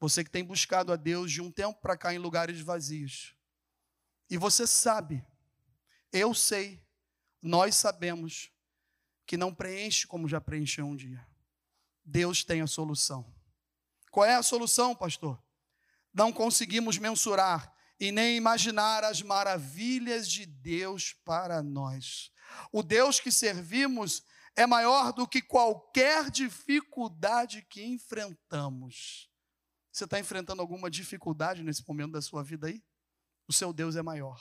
Você 0.00 0.24
que 0.24 0.30
tem 0.30 0.42
buscado 0.42 0.92
a 0.92 0.96
Deus 0.96 1.30
de 1.30 1.40
um 1.40 1.50
tempo 1.50 1.78
para 1.80 1.96
cá 1.96 2.12
em 2.12 2.18
lugares 2.18 2.60
vazios. 2.60 3.34
E 4.28 4.38
você 4.38 4.66
sabe, 4.66 5.24
eu 6.10 6.34
sei, 6.34 6.82
nós 7.40 7.76
sabemos, 7.76 8.50
que 9.26 9.36
não 9.36 9.54
preenche 9.54 10.06
como 10.06 10.28
já 10.28 10.40
preencheu 10.40 10.86
um 10.86 10.96
dia. 10.96 11.24
Deus 12.04 12.42
tem 12.42 12.60
a 12.60 12.66
solução. 12.66 13.32
Qual 14.10 14.26
é 14.26 14.34
a 14.34 14.42
solução, 14.42 14.94
pastor? 14.94 15.42
Não 16.12 16.32
conseguimos 16.32 16.98
mensurar 16.98 17.74
e 17.98 18.12
nem 18.12 18.36
imaginar 18.36 19.04
as 19.04 19.22
maravilhas 19.22 20.28
de 20.28 20.46
Deus 20.46 21.12
para 21.24 21.62
nós. 21.62 22.30
O 22.70 22.82
Deus 22.82 23.20
que 23.20 23.32
servimos 23.32 24.22
é 24.56 24.66
maior 24.66 25.12
do 25.12 25.26
que 25.26 25.42
qualquer 25.42 26.30
dificuldade 26.30 27.62
que 27.68 27.84
enfrentamos. 27.84 29.30
Você 29.92 30.04
está 30.04 30.18
enfrentando 30.18 30.60
alguma 30.60 30.90
dificuldade 30.90 31.62
nesse 31.62 31.86
momento 31.86 32.12
da 32.12 32.22
sua 32.22 32.42
vida 32.42 32.66
aí? 32.66 32.82
O 33.46 33.52
seu 33.52 33.72
Deus 33.72 33.96
é 33.96 34.02
maior. 34.02 34.40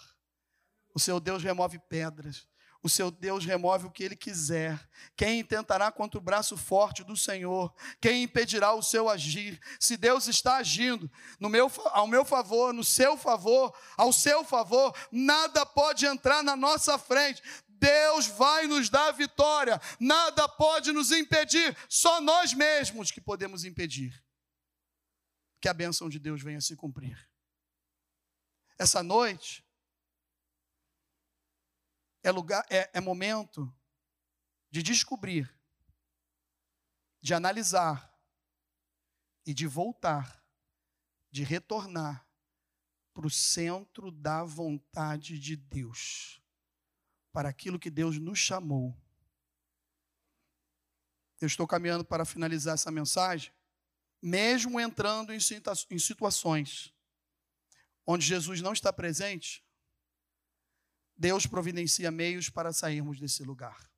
O 0.93 0.99
seu 0.99 1.19
Deus 1.19 1.43
remove 1.43 1.79
pedras. 1.79 2.47
O 2.83 2.89
seu 2.89 3.09
Deus 3.09 3.45
remove 3.45 3.87
o 3.87 3.91
que 3.91 4.03
ele 4.03 4.15
quiser. 4.15 4.77
Quem 5.15 5.41
tentará 5.41 5.89
contra 5.89 6.19
o 6.19 6.21
braço 6.21 6.57
forte 6.57 7.01
do 7.01 7.15
Senhor? 7.15 7.73
Quem 8.01 8.23
impedirá 8.23 8.73
o 8.73 8.83
seu 8.83 9.07
agir? 9.07 9.57
Se 9.79 9.95
Deus 9.95 10.27
está 10.27 10.57
agindo 10.57 11.09
no 11.39 11.47
meu, 11.47 11.71
ao 11.91 12.05
meu 12.05 12.25
favor, 12.25 12.73
no 12.73 12.83
seu 12.83 13.15
favor, 13.15 13.73
ao 13.95 14.11
seu 14.11 14.43
favor, 14.43 14.93
nada 15.09 15.65
pode 15.65 16.05
entrar 16.05 16.43
na 16.43 16.57
nossa 16.57 16.97
frente. 16.97 17.41
Deus 17.83 18.27
vai 18.27 18.65
nos 18.65 18.89
dar 18.89 19.11
vitória, 19.11 19.77
nada 19.99 20.47
pode 20.47 20.93
nos 20.93 21.11
impedir, 21.11 21.75
só 21.89 22.21
nós 22.21 22.53
mesmos 22.53 23.11
que 23.11 23.19
podemos 23.19 23.65
impedir 23.65 24.23
que 25.59 25.67
a 25.67 25.73
bênção 25.73 26.07
de 26.07 26.17
Deus 26.17 26.41
venha 26.41 26.61
se 26.61 26.77
cumprir. 26.77 27.29
Essa 28.79 29.03
noite 29.03 29.67
é 32.23 32.31
lugar, 32.31 32.65
é, 32.69 32.89
é 32.93 33.01
momento 33.01 33.69
de 34.71 34.81
descobrir, 34.81 35.53
de 37.21 37.33
analisar 37.33 38.17
e 39.45 39.53
de 39.53 39.67
voltar, 39.67 40.41
de 41.29 41.43
retornar 41.43 42.25
para 43.13 43.27
o 43.27 43.29
centro 43.29 44.09
da 44.09 44.41
vontade 44.45 45.37
de 45.37 45.57
Deus 45.57 46.42
para 47.33 47.49
aquilo 47.49 47.79
que 47.79 47.89
Deus 47.89 48.17
nos 48.17 48.39
chamou. 48.39 48.95
Eu 51.41 51.47
estou 51.47 51.67
caminhando 51.67 52.05
para 52.05 52.23
finalizar 52.23 52.75
essa 52.75 52.91
mensagem, 52.91 53.51
mesmo 54.21 54.79
entrando 54.79 55.33
em 55.33 55.99
situações 55.99 56.93
onde 58.05 58.25
Jesus 58.25 58.61
não 58.61 58.71
está 58.71 58.93
presente, 58.93 59.65
Deus 61.15 61.45
providencia 61.45 62.11
meios 62.11 62.49
para 62.49 62.71
sairmos 62.73 63.19
desse 63.19 63.43
lugar. 63.43 63.89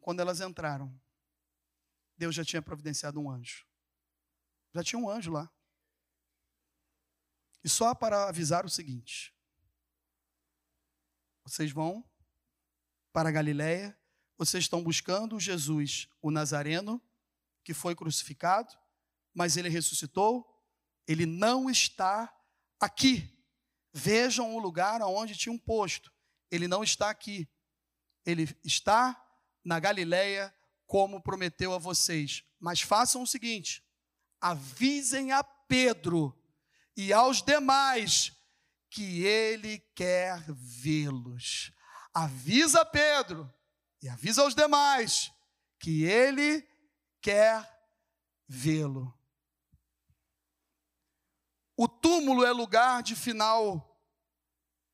Quando 0.00 0.20
elas 0.20 0.40
entraram, 0.40 0.92
Deus 2.16 2.34
já 2.34 2.44
tinha 2.44 2.62
providenciado 2.62 3.20
um 3.20 3.30
anjo. 3.30 3.66
Já 4.74 4.82
tinha 4.82 4.98
um 4.98 5.08
anjo 5.08 5.32
lá. 5.32 5.50
E 7.62 7.68
só 7.68 7.94
para 7.94 8.28
avisar 8.28 8.64
o 8.64 8.70
seguinte: 8.70 9.34
vocês 11.44 11.70
vão 11.70 12.04
para 13.12 13.28
a 13.28 13.32
Galiléia, 13.32 13.96
vocês 14.36 14.64
estão 14.64 14.82
buscando 14.82 15.40
Jesus, 15.40 16.08
o 16.22 16.30
Nazareno, 16.30 17.02
que 17.64 17.74
foi 17.74 17.94
crucificado, 17.94 18.72
mas 19.34 19.56
ele 19.56 19.68
ressuscitou, 19.68 20.46
ele 21.06 21.26
não 21.26 21.68
está 21.68 22.32
aqui. 22.80 23.28
Vejam 23.92 24.54
o 24.54 24.58
lugar 24.58 25.02
onde 25.02 25.36
tinha 25.36 25.52
um 25.52 25.58
posto. 25.58 26.12
Ele 26.50 26.68
não 26.68 26.84
está 26.84 27.10
aqui. 27.10 27.48
Ele 28.24 28.48
está 28.64 29.20
na 29.64 29.80
Galileia, 29.80 30.54
como 30.86 31.22
prometeu 31.22 31.72
a 31.72 31.78
vocês. 31.78 32.44
Mas 32.60 32.80
façam 32.80 33.22
o 33.22 33.26
seguinte: 33.26 33.82
avisem 34.40 35.32
a 35.32 35.42
Pedro 35.42 36.36
e 36.96 37.12
aos 37.12 37.42
demais 37.42 38.32
que 38.90 39.22
ele 39.24 39.78
quer 39.94 40.42
vê-los. 40.48 41.72
Avisa 42.18 42.84
Pedro 42.84 43.48
e 44.02 44.08
avisa 44.08 44.42
aos 44.42 44.52
demais 44.52 45.32
que 45.78 46.02
ele 46.02 46.68
quer 47.20 47.64
vê-lo. 48.48 49.16
O 51.76 51.86
túmulo 51.86 52.44
é 52.44 52.50
lugar 52.50 53.04
de 53.04 53.14
final 53.14 53.96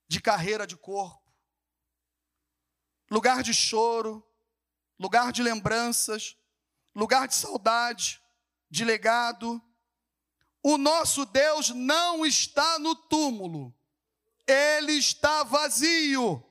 de 0.07 0.21
carreira 0.21 0.67
de 0.67 0.77
corpo, 0.77 1.33
lugar 3.11 3.43
de 3.43 3.55
choro, 3.55 4.23
lugar 4.99 5.33
de 5.33 5.43
lembranças, 5.43 6.37
lugar 6.95 7.27
de 7.27 7.37
saudade, 7.37 8.21
de 8.69 8.85
legado. 8.85 9.63
O 10.63 10.77
nosso 10.77 11.25
Deus 11.25 11.71
não 11.71 12.27
está 12.27 12.79
no 12.79 12.95
túmulo, 12.95 13.75
ele 14.47 14.93
está 14.93 15.43
vazio. 15.43 16.51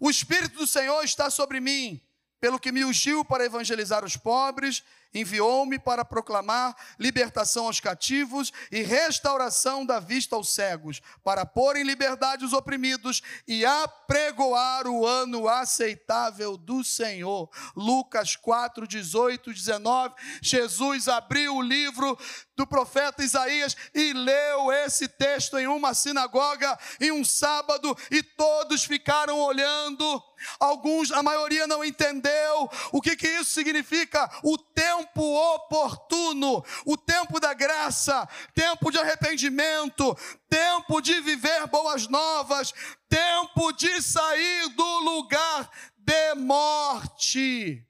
O 0.00 0.10
Espírito 0.10 0.58
do 0.58 0.66
Senhor 0.66 1.02
está 1.02 1.30
sobre 1.30 1.60
mim, 1.60 2.00
pelo 2.40 2.58
que 2.58 2.70
me 2.70 2.84
ungiu 2.84 3.24
para 3.24 3.44
evangelizar 3.44 4.04
os 4.04 4.16
pobres 4.16 4.84
enviou-me 5.12 5.78
para 5.78 6.04
proclamar 6.04 6.76
libertação 6.98 7.66
aos 7.66 7.80
cativos 7.80 8.52
e 8.70 8.82
restauração 8.82 9.84
da 9.84 10.00
vista 10.00 10.36
aos 10.36 10.50
cegos, 10.50 11.00
para 11.24 11.46
pôr 11.46 11.76
em 11.76 11.84
liberdade 11.84 12.44
os 12.44 12.52
oprimidos 12.52 13.22
e 13.46 13.64
apregoar 13.64 14.86
o 14.86 15.06
ano 15.06 15.48
aceitável 15.48 16.56
do 16.56 16.84
Senhor. 16.84 17.48
Lucas 17.76 18.36
4, 18.36 18.86
18, 18.86 19.52
19. 19.52 20.14
Jesus 20.42 21.08
abriu 21.08 21.56
o 21.56 21.62
livro 21.62 22.18
do 22.56 22.66
profeta 22.66 23.22
Isaías 23.22 23.76
e 23.94 24.12
leu 24.12 24.72
esse 24.72 25.08
texto 25.08 25.58
em 25.58 25.66
uma 25.66 25.94
sinagoga 25.94 26.78
em 27.00 27.12
um 27.12 27.24
sábado 27.24 27.96
e 28.10 28.22
todos 28.22 28.84
ficaram 28.84 29.38
olhando. 29.38 30.27
Alguns, 30.58 31.10
a 31.12 31.22
maioria 31.22 31.66
não 31.66 31.84
entendeu 31.84 32.70
o 32.92 33.00
que, 33.00 33.16
que 33.16 33.28
isso 33.28 33.50
significa. 33.50 34.30
O 34.42 34.58
tempo 34.58 35.22
oportuno, 35.54 36.64
o 36.84 36.96
tempo 36.96 37.40
da 37.40 37.54
graça, 37.54 38.28
tempo 38.54 38.90
de 38.90 38.98
arrependimento, 38.98 40.16
tempo 40.48 41.00
de 41.00 41.20
viver 41.20 41.66
boas 41.66 42.06
novas, 42.08 42.72
tempo 43.08 43.72
de 43.72 44.00
sair 44.02 44.68
do 44.70 44.98
lugar 45.00 45.70
de 45.96 46.34
morte. 46.34 47.87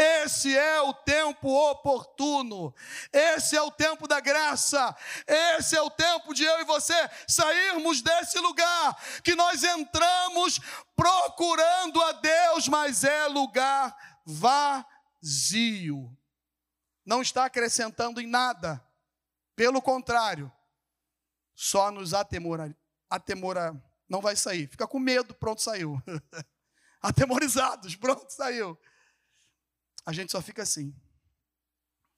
Esse 0.00 0.56
é 0.56 0.80
o 0.80 0.94
tempo 0.94 1.46
oportuno, 1.70 2.74
esse 3.12 3.54
é 3.54 3.60
o 3.60 3.70
tempo 3.70 4.08
da 4.08 4.18
graça, 4.18 4.96
esse 5.26 5.76
é 5.76 5.82
o 5.82 5.90
tempo 5.90 6.32
de 6.32 6.42
eu 6.42 6.60
e 6.60 6.64
você 6.64 6.94
sairmos 7.28 8.00
desse 8.00 8.38
lugar 8.38 8.98
que 9.22 9.34
nós 9.34 9.62
entramos 9.62 10.58
procurando 10.96 12.00
a 12.00 12.12
Deus, 12.12 12.66
mas 12.66 13.04
é 13.04 13.26
lugar 13.26 13.94
vazio. 14.24 16.16
Não 17.04 17.20
está 17.20 17.44
acrescentando 17.44 18.22
em 18.22 18.26
nada, 18.26 18.82
pelo 19.54 19.82
contrário, 19.82 20.50
só 21.54 21.90
nos 21.90 22.14
atemora, 22.14 22.74
atemora, 23.10 23.78
não 24.08 24.22
vai 24.22 24.34
sair, 24.34 24.66
fica 24.66 24.86
com 24.88 24.98
medo, 24.98 25.34
pronto, 25.34 25.60
saiu. 25.60 26.02
Atemorizados, 27.02 27.96
pronto, 27.96 28.30
saiu 28.30 28.78
a 30.04 30.12
gente 30.12 30.32
só 30.32 30.40
fica 30.40 30.62
assim, 30.62 30.94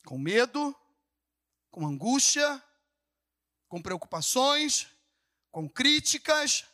com 0.06 0.18
medo, 0.18 0.74
com 1.70 1.86
angústia, 1.86 2.62
com 3.68 3.80
preocupações, 3.80 4.86
com 5.50 5.68
críticas, 5.68 6.64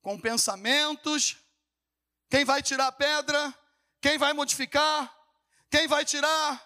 com 0.00 0.20
pensamentos. 0.20 1.36
Quem 2.28 2.44
vai 2.44 2.62
tirar 2.62 2.88
a 2.88 2.92
pedra? 2.92 3.54
Quem 4.00 4.18
vai 4.18 4.32
modificar? 4.32 5.14
Quem 5.70 5.86
vai 5.86 6.04
tirar? 6.04 6.60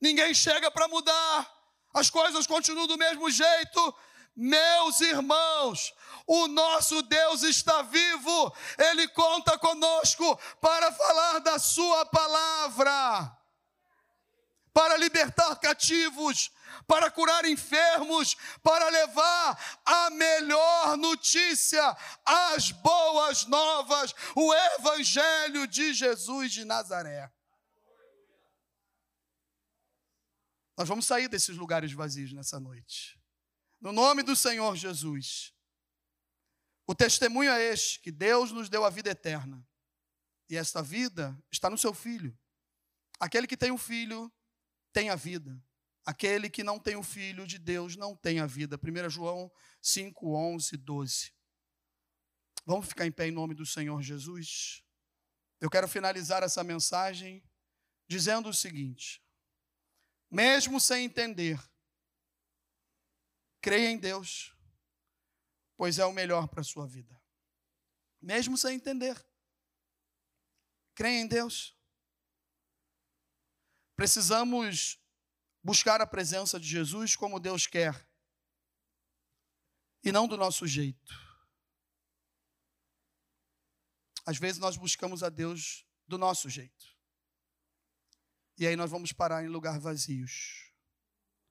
Ninguém 0.00 0.34
chega 0.34 0.70
para 0.70 0.88
mudar. 0.88 1.50
As 1.94 2.10
coisas 2.10 2.46
continuam 2.46 2.86
do 2.86 2.98
mesmo 2.98 3.30
jeito. 3.30 3.94
Meus 4.34 5.00
irmãos, 5.00 5.92
o 6.26 6.46
nosso 6.48 7.02
Deus 7.02 7.42
está 7.42 7.82
vivo, 7.82 8.56
Ele 8.78 9.08
conta 9.08 9.58
conosco 9.58 10.38
para 10.60 10.92
falar 10.92 11.40
da 11.40 11.58
Sua 11.58 12.06
palavra, 12.06 13.36
para 14.72 14.96
libertar 14.96 15.56
cativos, 15.56 16.50
para 16.86 17.10
curar 17.10 17.44
enfermos, 17.44 18.36
para 18.62 18.88
levar 18.88 19.80
a 19.84 20.10
melhor 20.10 20.96
notícia, 20.96 21.96
as 22.24 22.70
boas 22.70 23.44
novas, 23.46 24.14
o 24.34 24.54
Evangelho 24.54 25.66
de 25.66 25.92
Jesus 25.92 26.52
de 26.52 26.64
Nazaré. 26.64 27.30
Nós 30.76 30.88
vamos 30.88 31.04
sair 31.04 31.28
desses 31.28 31.56
lugares 31.56 31.92
vazios 31.92 32.32
nessa 32.32 32.58
noite. 32.58 33.19
No 33.80 33.92
nome 33.92 34.22
do 34.22 34.36
Senhor 34.36 34.76
Jesus. 34.76 35.54
O 36.86 36.94
testemunho 36.94 37.50
é 37.50 37.62
este: 37.62 38.00
que 38.00 38.10
Deus 38.10 38.52
nos 38.52 38.68
deu 38.68 38.84
a 38.84 38.90
vida 38.90 39.10
eterna. 39.10 39.66
E 40.48 40.56
esta 40.56 40.82
vida 40.82 41.38
está 41.50 41.70
no 41.70 41.78
seu 41.78 41.94
filho. 41.94 42.36
Aquele 43.18 43.46
que 43.46 43.56
tem 43.56 43.70
o 43.70 43.74
um 43.74 43.78
filho 43.78 44.32
tem 44.92 45.08
a 45.08 45.16
vida. 45.16 45.62
Aquele 46.04 46.50
que 46.50 46.64
não 46.64 46.78
tem 46.78 46.96
o 46.96 47.02
filho 47.02 47.46
de 47.46 47.58
Deus 47.58 47.96
não 47.96 48.16
tem 48.16 48.40
a 48.40 48.46
vida. 48.46 48.76
1 48.76 49.08
João 49.08 49.50
5, 49.80 50.34
11, 50.34 50.76
12. 50.76 51.32
Vamos 52.66 52.88
ficar 52.88 53.06
em 53.06 53.12
pé 53.12 53.28
em 53.28 53.30
nome 53.30 53.54
do 53.54 53.64
Senhor 53.64 54.02
Jesus? 54.02 54.82
Eu 55.60 55.70
quero 55.70 55.86
finalizar 55.86 56.42
essa 56.42 56.64
mensagem 56.64 57.44
dizendo 58.08 58.48
o 58.48 58.54
seguinte: 58.54 59.22
mesmo 60.30 60.80
sem 60.80 61.04
entender, 61.04 61.60
creia 63.60 63.90
em 63.90 63.98
Deus 63.98 64.54
pois 65.80 65.98
é 65.98 66.04
o 66.04 66.12
melhor 66.12 66.46
para 66.46 66.60
a 66.60 66.64
sua 66.64 66.86
vida. 66.86 67.18
Mesmo 68.20 68.54
sem 68.58 68.76
entender. 68.76 69.16
Creia 70.94 71.22
em 71.22 71.26
Deus. 71.26 71.74
Precisamos 73.96 75.02
buscar 75.64 76.02
a 76.02 76.06
presença 76.06 76.60
de 76.60 76.68
Jesus 76.68 77.16
como 77.16 77.40
Deus 77.40 77.66
quer, 77.66 78.06
e 80.04 80.12
não 80.12 80.28
do 80.28 80.36
nosso 80.36 80.66
jeito. 80.66 81.14
Às 84.26 84.36
vezes 84.36 84.58
nós 84.58 84.76
buscamos 84.76 85.22
a 85.22 85.30
Deus 85.30 85.86
do 86.06 86.18
nosso 86.18 86.50
jeito. 86.50 86.94
E 88.58 88.66
aí 88.66 88.76
nós 88.76 88.90
vamos 88.90 89.12
parar 89.12 89.42
em 89.42 89.48
lugar 89.48 89.80
vazios. 89.80 90.74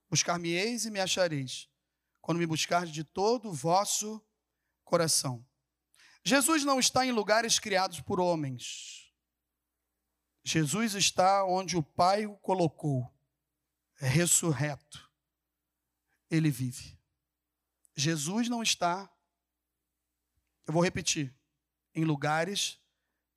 Buscar-me-eis 0.08 0.84
e 0.84 0.90
me 0.92 1.00
achareis 1.00 1.69
quando 2.20 2.38
me 2.38 2.46
buscar 2.46 2.86
de 2.86 3.04
todo 3.04 3.48
o 3.48 3.52
vosso 3.52 4.24
coração. 4.84 5.44
Jesus 6.24 6.64
não 6.64 6.78
está 6.78 7.06
em 7.06 7.12
lugares 7.12 7.58
criados 7.58 8.00
por 8.00 8.20
homens. 8.20 9.12
Jesus 10.42 10.94
está 10.94 11.44
onde 11.44 11.76
o 11.76 11.82
Pai 11.82 12.26
o 12.26 12.36
colocou, 12.36 13.12
é 14.00 14.08
ressurreto. 14.08 15.10
Ele 16.30 16.50
vive. 16.50 16.98
Jesus 17.94 18.48
não 18.48 18.62
está, 18.62 19.10
eu 20.66 20.72
vou 20.72 20.82
repetir, 20.82 21.34
em 21.94 22.04
lugares 22.04 22.80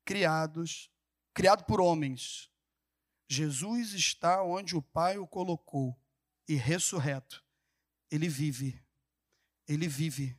criados, 0.04 0.90
criado 1.34 1.64
por 1.64 1.80
homens. 1.80 2.50
Jesus 3.28 3.92
está 3.92 4.42
onde 4.42 4.76
o 4.76 4.82
Pai 4.82 5.18
o 5.18 5.26
colocou 5.26 5.98
e 6.48 6.54
ressurreto. 6.54 7.43
Ele 8.14 8.28
vive. 8.28 8.80
Ele 9.66 9.88
vive. 9.88 10.38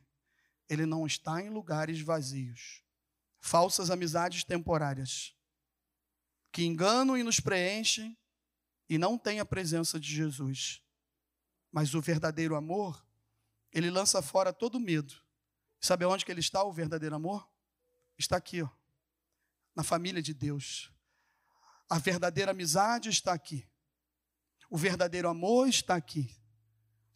Ele 0.66 0.86
não 0.86 1.06
está 1.06 1.42
em 1.42 1.50
lugares 1.50 2.00
vazios. 2.00 2.82
Falsas 3.38 3.90
amizades 3.90 4.44
temporárias 4.44 5.36
que 6.50 6.64
enganam 6.64 7.18
e 7.18 7.22
nos 7.22 7.38
preenchem 7.38 8.16
e 8.88 8.96
não 8.96 9.18
têm 9.18 9.40
a 9.40 9.44
presença 9.44 10.00
de 10.00 10.08
Jesus. 10.08 10.82
Mas 11.70 11.94
o 11.94 12.00
verdadeiro 12.00 12.56
amor, 12.56 13.06
ele 13.70 13.90
lança 13.90 14.22
fora 14.22 14.54
todo 14.54 14.80
medo. 14.80 15.14
Sabe 15.78 16.06
onde 16.06 16.24
que 16.24 16.32
ele 16.32 16.40
está, 16.40 16.64
o 16.64 16.72
verdadeiro 16.72 17.14
amor? 17.14 17.46
Está 18.16 18.38
aqui, 18.38 18.62
ó, 18.62 18.70
na 19.74 19.82
família 19.82 20.22
de 20.22 20.32
Deus. 20.32 20.90
A 21.90 21.98
verdadeira 21.98 22.52
amizade 22.52 23.10
está 23.10 23.34
aqui. 23.34 23.68
O 24.70 24.78
verdadeiro 24.78 25.28
amor 25.28 25.68
está 25.68 25.94
aqui. 25.94 26.34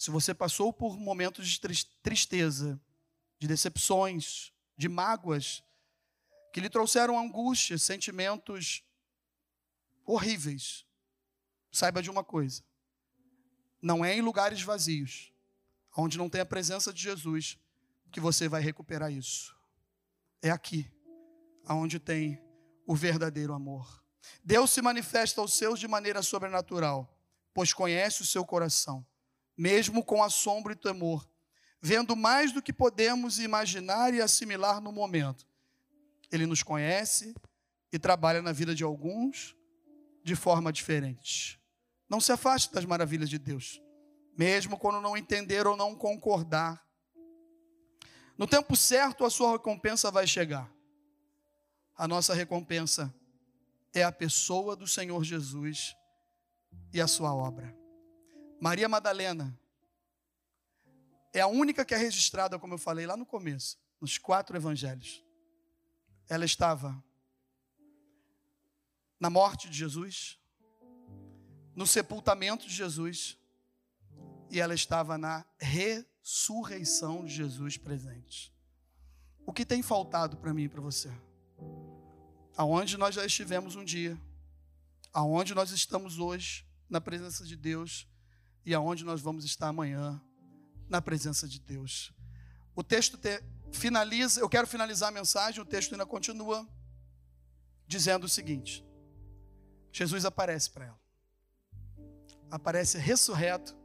Se 0.00 0.10
você 0.10 0.32
passou 0.32 0.72
por 0.72 0.98
momentos 0.98 1.46
de 1.46 1.60
tristeza, 2.02 2.80
de 3.38 3.46
decepções, 3.46 4.50
de 4.74 4.88
mágoas, 4.88 5.62
que 6.54 6.58
lhe 6.58 6.70
trouxeram 6.70 7.18
angústia, 7.18 7.76
sentimentos 7.76 8.82
horríveis, 10.06 10.86
saiba 11.70 12.00
de 12.00 12.08
uma 12.08 12.24
coisa: 12.24 12.64
não 13.82 14.02
é 14.02 14.16
em 14.16 14.22
lugares 14.22 14.62
vazios, 14.62 15.34
onde 15.94 16.16
não 16.16 16.30
tem 16.30 16.40
a 16.40 16.46
presença 16.46 16.94
de 16.94 17.02
Jesus, 17.02 17.58
que 18.10 18.20
você 18.20 18.48
vai 18.48 18.62
recuperar 18.62 19.12
isso. 19.12 19.54
É 20.40 20.50
aqui, 20.50 20.90
aonde 21.66 22.00
tem 22.00 22.42
o 22.86 22.96
verdadeiro 22.96 23.52
amor. 23.52 24.02
Deus 24.42 24.70
se 24.70 24.80
manifesta 24.80 25.42
aos 25.42 25.52
seus 25.52 25.78
de 25.78 25.86
maneira 25.86 26.22
sobrenatural, 26.22 27.22
pois 27.52 27.74
conhece 27.74 28.22
o 28.22 28.26
seu 28.26 28.46
coração, 28.46 29.06
mesmo 29.60 30.02
com 30.02 30.22
assombro 30.22 30.72
e 30.72 30.74
temor, 30.74 31.28
vendo 31.82 32.16
mais 32.16 32.50
do 32.50 32.62
que 32.62 32.72
podemos 32.72 33.38
imaginar 33.38 34.14
e 34.14 34.22
assimilar 34.22 34.80
no 34.80 34.90
momento. 34.90 35.46
Ele 36.32 36.46
nos 36.46 36.62
conhece 36.62 37.34
e 37.92 37.98
trabalha 37.98 38.40
na 38.40 38.52
vida 38.52 38.74
de 38.74 38.82
alguns 38.82 39.54
de 40.24 40.34
forma 40.34 40.72
diferente. 40.72 41.60
Não 42.08 42.22
se 42.22 42.32
afaste 42.32 42.72
das 42.72 42.86
maravilhas 42.86 43.28
de 43.28 43.38
Deus, 43.38 43.82
mesmo 44.34 44.78
quando 44.78 44.98
não 44.98 45.14
entender 45.14 45.66
ou 45.66 45.76
não 45.76 45.94
concordar. 45.94 46.82
No 48.38 48.46
tempo 48.46 48.74
certo, 48.74 49.26
a 49.26 49.30
sua 49.30 49.52
recompensa 49.52 50.10
vai 50.10 50.26
chegar. 50.26 50.72
A 51.98 52.08
nossa 52.08 52.32
recompensa 52.32 53.14
é 53.92 54.02
a 54.02 54.10
pessoa 54.10 54.74
do 54.74 54.86
Senhor 54.86 55.22
Jesus 55.22 55.94
e 56.94 56.98
a 56.98 57.06
sua 57.06 57.34
obra. 57.34 57.78
Maria 58.60 58.88
Madalena 58.88 59.58
é 61.32 61.40
a 61.40 61.46
única 61.46 61.84
que 61.84 61.94
é 61.94 61.96
registrada, 61.96 62.58
como 62.58 62.74
eu 62.74 62.78
falei 62.78 63.06
lá 63.06 63.16
no 63.16 63.24
começo, 63.24 63.78
nos 64.00 64.18
quatro 64.18 64.56
evangelhos. 64.56 65.24
Ela 66.28 66.44
estava 66.44 67.02
na 69.18 69.30
morte 69.30 69.68
de 69.68 69.76
Jesus, 69.76 70.38
no 71.74 71.86
sepultamento 71.86 72.66
de 72.66 72.74
Jesus, 72.74 73.38
e 74.50 74.60
ela 74.60 74.74
estava 74.74 75.16
na 75.16 75.46
ressurreição 75.58 77.24
de 77.24 77.32
Jesus 77.32 77.78
presente. 77.78 78.54
O 79.46 79.52
que 79.52 79.64
tem 79.64 79.82
faltado 79.82 80.36
para 80.36 80.52
mim 80.52 80.64
e 80.64 80.68
para 80.68 80.80
você? 80.80 81.10
Aonde 82.56 82.98
nós 82.98 83.14
já 83.14 83.24
estivemos 83.24 83.74
um 83.74 83.84
dia, 83.84 84.20
aonde 85.12 85.54
nós 85.54 85.70
estamos 85.70 86.18
hoje, 86.18 86.66
na 86.88 87.00
presença 87.00 87.44
de 87.44 87.56
Deus, 87.56 88.06
e 88.64 88.74
aonde 88.74 89.04
nós 89.04 89.20
vamos 89.20 89.44
estar 89.44 89.68
amanhã, 89.68 90.20
na 90.88 91.00
presença 91.00 91.46
de 91.46 91.60
Deus. 91.60 92.12
O 92.74 92.82
texto 92.82 93.16
te, 93.16 93.42
finaliza, 93.72 94.40
eu 94.40 94.48
quero 94.48 94.66
finalizar 94.66 95.08
a 95.08 95.12
mensagem, 95.12 95.60
o 95.60 95.64
texto 95.64 95.92
ainda 95.92 96.04
continua 96.04 96.68
dizendo 97.86 98.24
o 98.24 98.28
seguinte: 98.28 98.84
Jesus 99.92 100.24
aparece 100.24 100.70
para 100.70 100.86
ela. 100.86 101.00
Aparece 102.50 102.98
ressurreto 102.98 103.76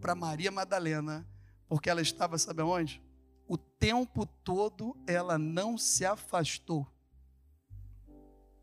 para 0.00 0.14
Maria 0.14 0.50
Madalena, 0.50 1.26
porque 1.68 1.88
ela 1.88 2.02
estava, 2.02 2.36
sabe 2.36 2.60
aonde? 2.60 3.02
O 3.46 3.56
tempo 3.56 4.26
todo 4.26 4.96
ela 5.06 5.38
não 5.38 5.78
se 5.78 6.04
afastou. 6.04 6.86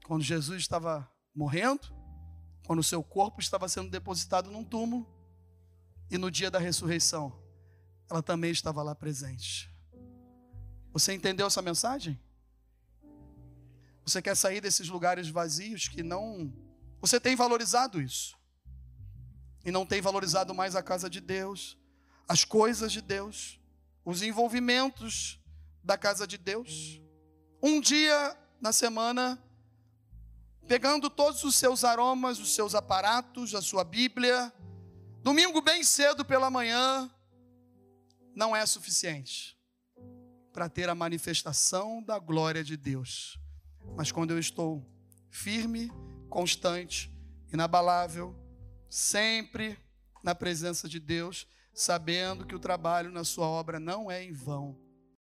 Quando 0.05 0.23
Jesus 0.23 0.61
estava 0.61 1.09
morrendo, 1.35 1.87
quando 2.65 2.79
o 2.79 2.83
seu 2.83 3.03
corpo 3.03 3.39
estava 3.39 3.67
sendo 3.67 3.89
depositado 3.89 4.51
num 4.51 4.63
túmulo, 4.63 5.07
e 6.09 6.17
no 6.17 6.31
dia 6.31 6.49
da 6.49 6.59
ressurreição, 6.59 7.37
ela 8.09 8.23
também 8.23 8.51
estava 8.51 8.81
lá 8.81 8.95
presente. 8.95 9.69
Você 10.91 11.13
entendeu 11.13 11.47
essa 11.47 11.61
mensagem? 11.61 12.19
Você 14.03 14.21
quer 14.21 14.35
sair 14.35 14.59
desses 14.59 14.89
lugares 14.89 15.29
vazios 15.29 15.87
que 15.87 16.01
não. 16.01 16.51
Você 16.99 17.19
tem 17.19 17.35
valorizado 17.35 18.01
isso. 18.01 18.35
E 19.63 19.71
não 19.71 19.85
tem 19.85 20.01
valorizado 20.01 20.53
mais 20.53 20.75
a 20.75 20.81
casa 20.81 21.09
de 21.09 21.21
Deus, 21.21 21.77
as 22.27 22.43
coisas 22.43 22.91
de 22.91 23.01
Deus, 23.01 23.59
os 24.03 24.23
envolvimentos 24.23 25.39
da 25.83 25.97
casa 25.97 26.25
de 26.25 26.37
Deus. 26.37 26.99
Um 27.61 27.79
dia 27.79 28.35
na 28.59 28.73
semana, 28.73 29.37
pegando 30.67 31.09
todos 31.09 31.43
os 31.43 31.55
seus 31.55 31.83
aromas, 31.83 32.39
os 32.39 32.55
seus 32.55 32.73
aparatos, 32.73 33.53
a 33.53 33.61
sua 33.61 33.83
Bíblia, 33.83 34.51
domingo 35.21 35.61
bem 35.61 35.83
cedo 35.83 36.23
pela 36.23 36.49
manhã, 36.49 37.09
não 38.35 38.55
é 38.55 38.65
suficiente 38.65 39.57
para 40.51 40.69
ter 40.69 40.89
a 40.89 40.95
manifestação 40.95 42.01
da 42.03 42.17
glória 42.17 42.63
de 42.63 42.75
Deus. 42.75 43.39
Mas 43.95 44.11
quando 44.11 44.31
eu 44.31 44.39
estou 44.39 44.85
firme, 45.29 45.91
constante, 46.29 47.13
inabalável, 47.51 48.35
sempre 48.89 49.77
na 50.23 50.33
presença 50.33 50.87
de 50.87 50.99
Deus, 50.99 51.47
sabendo 51.73 52.45
que 52.45 52.55
o 52.55 52.59
trabalho 52.59 53.11
na 53.11 53.23
sua 53.23 53.47
obra 53.47 53.79
não 53.79 54.09
é 54.09 54.23
em 54.23 54.31
vão, 54.31 54.77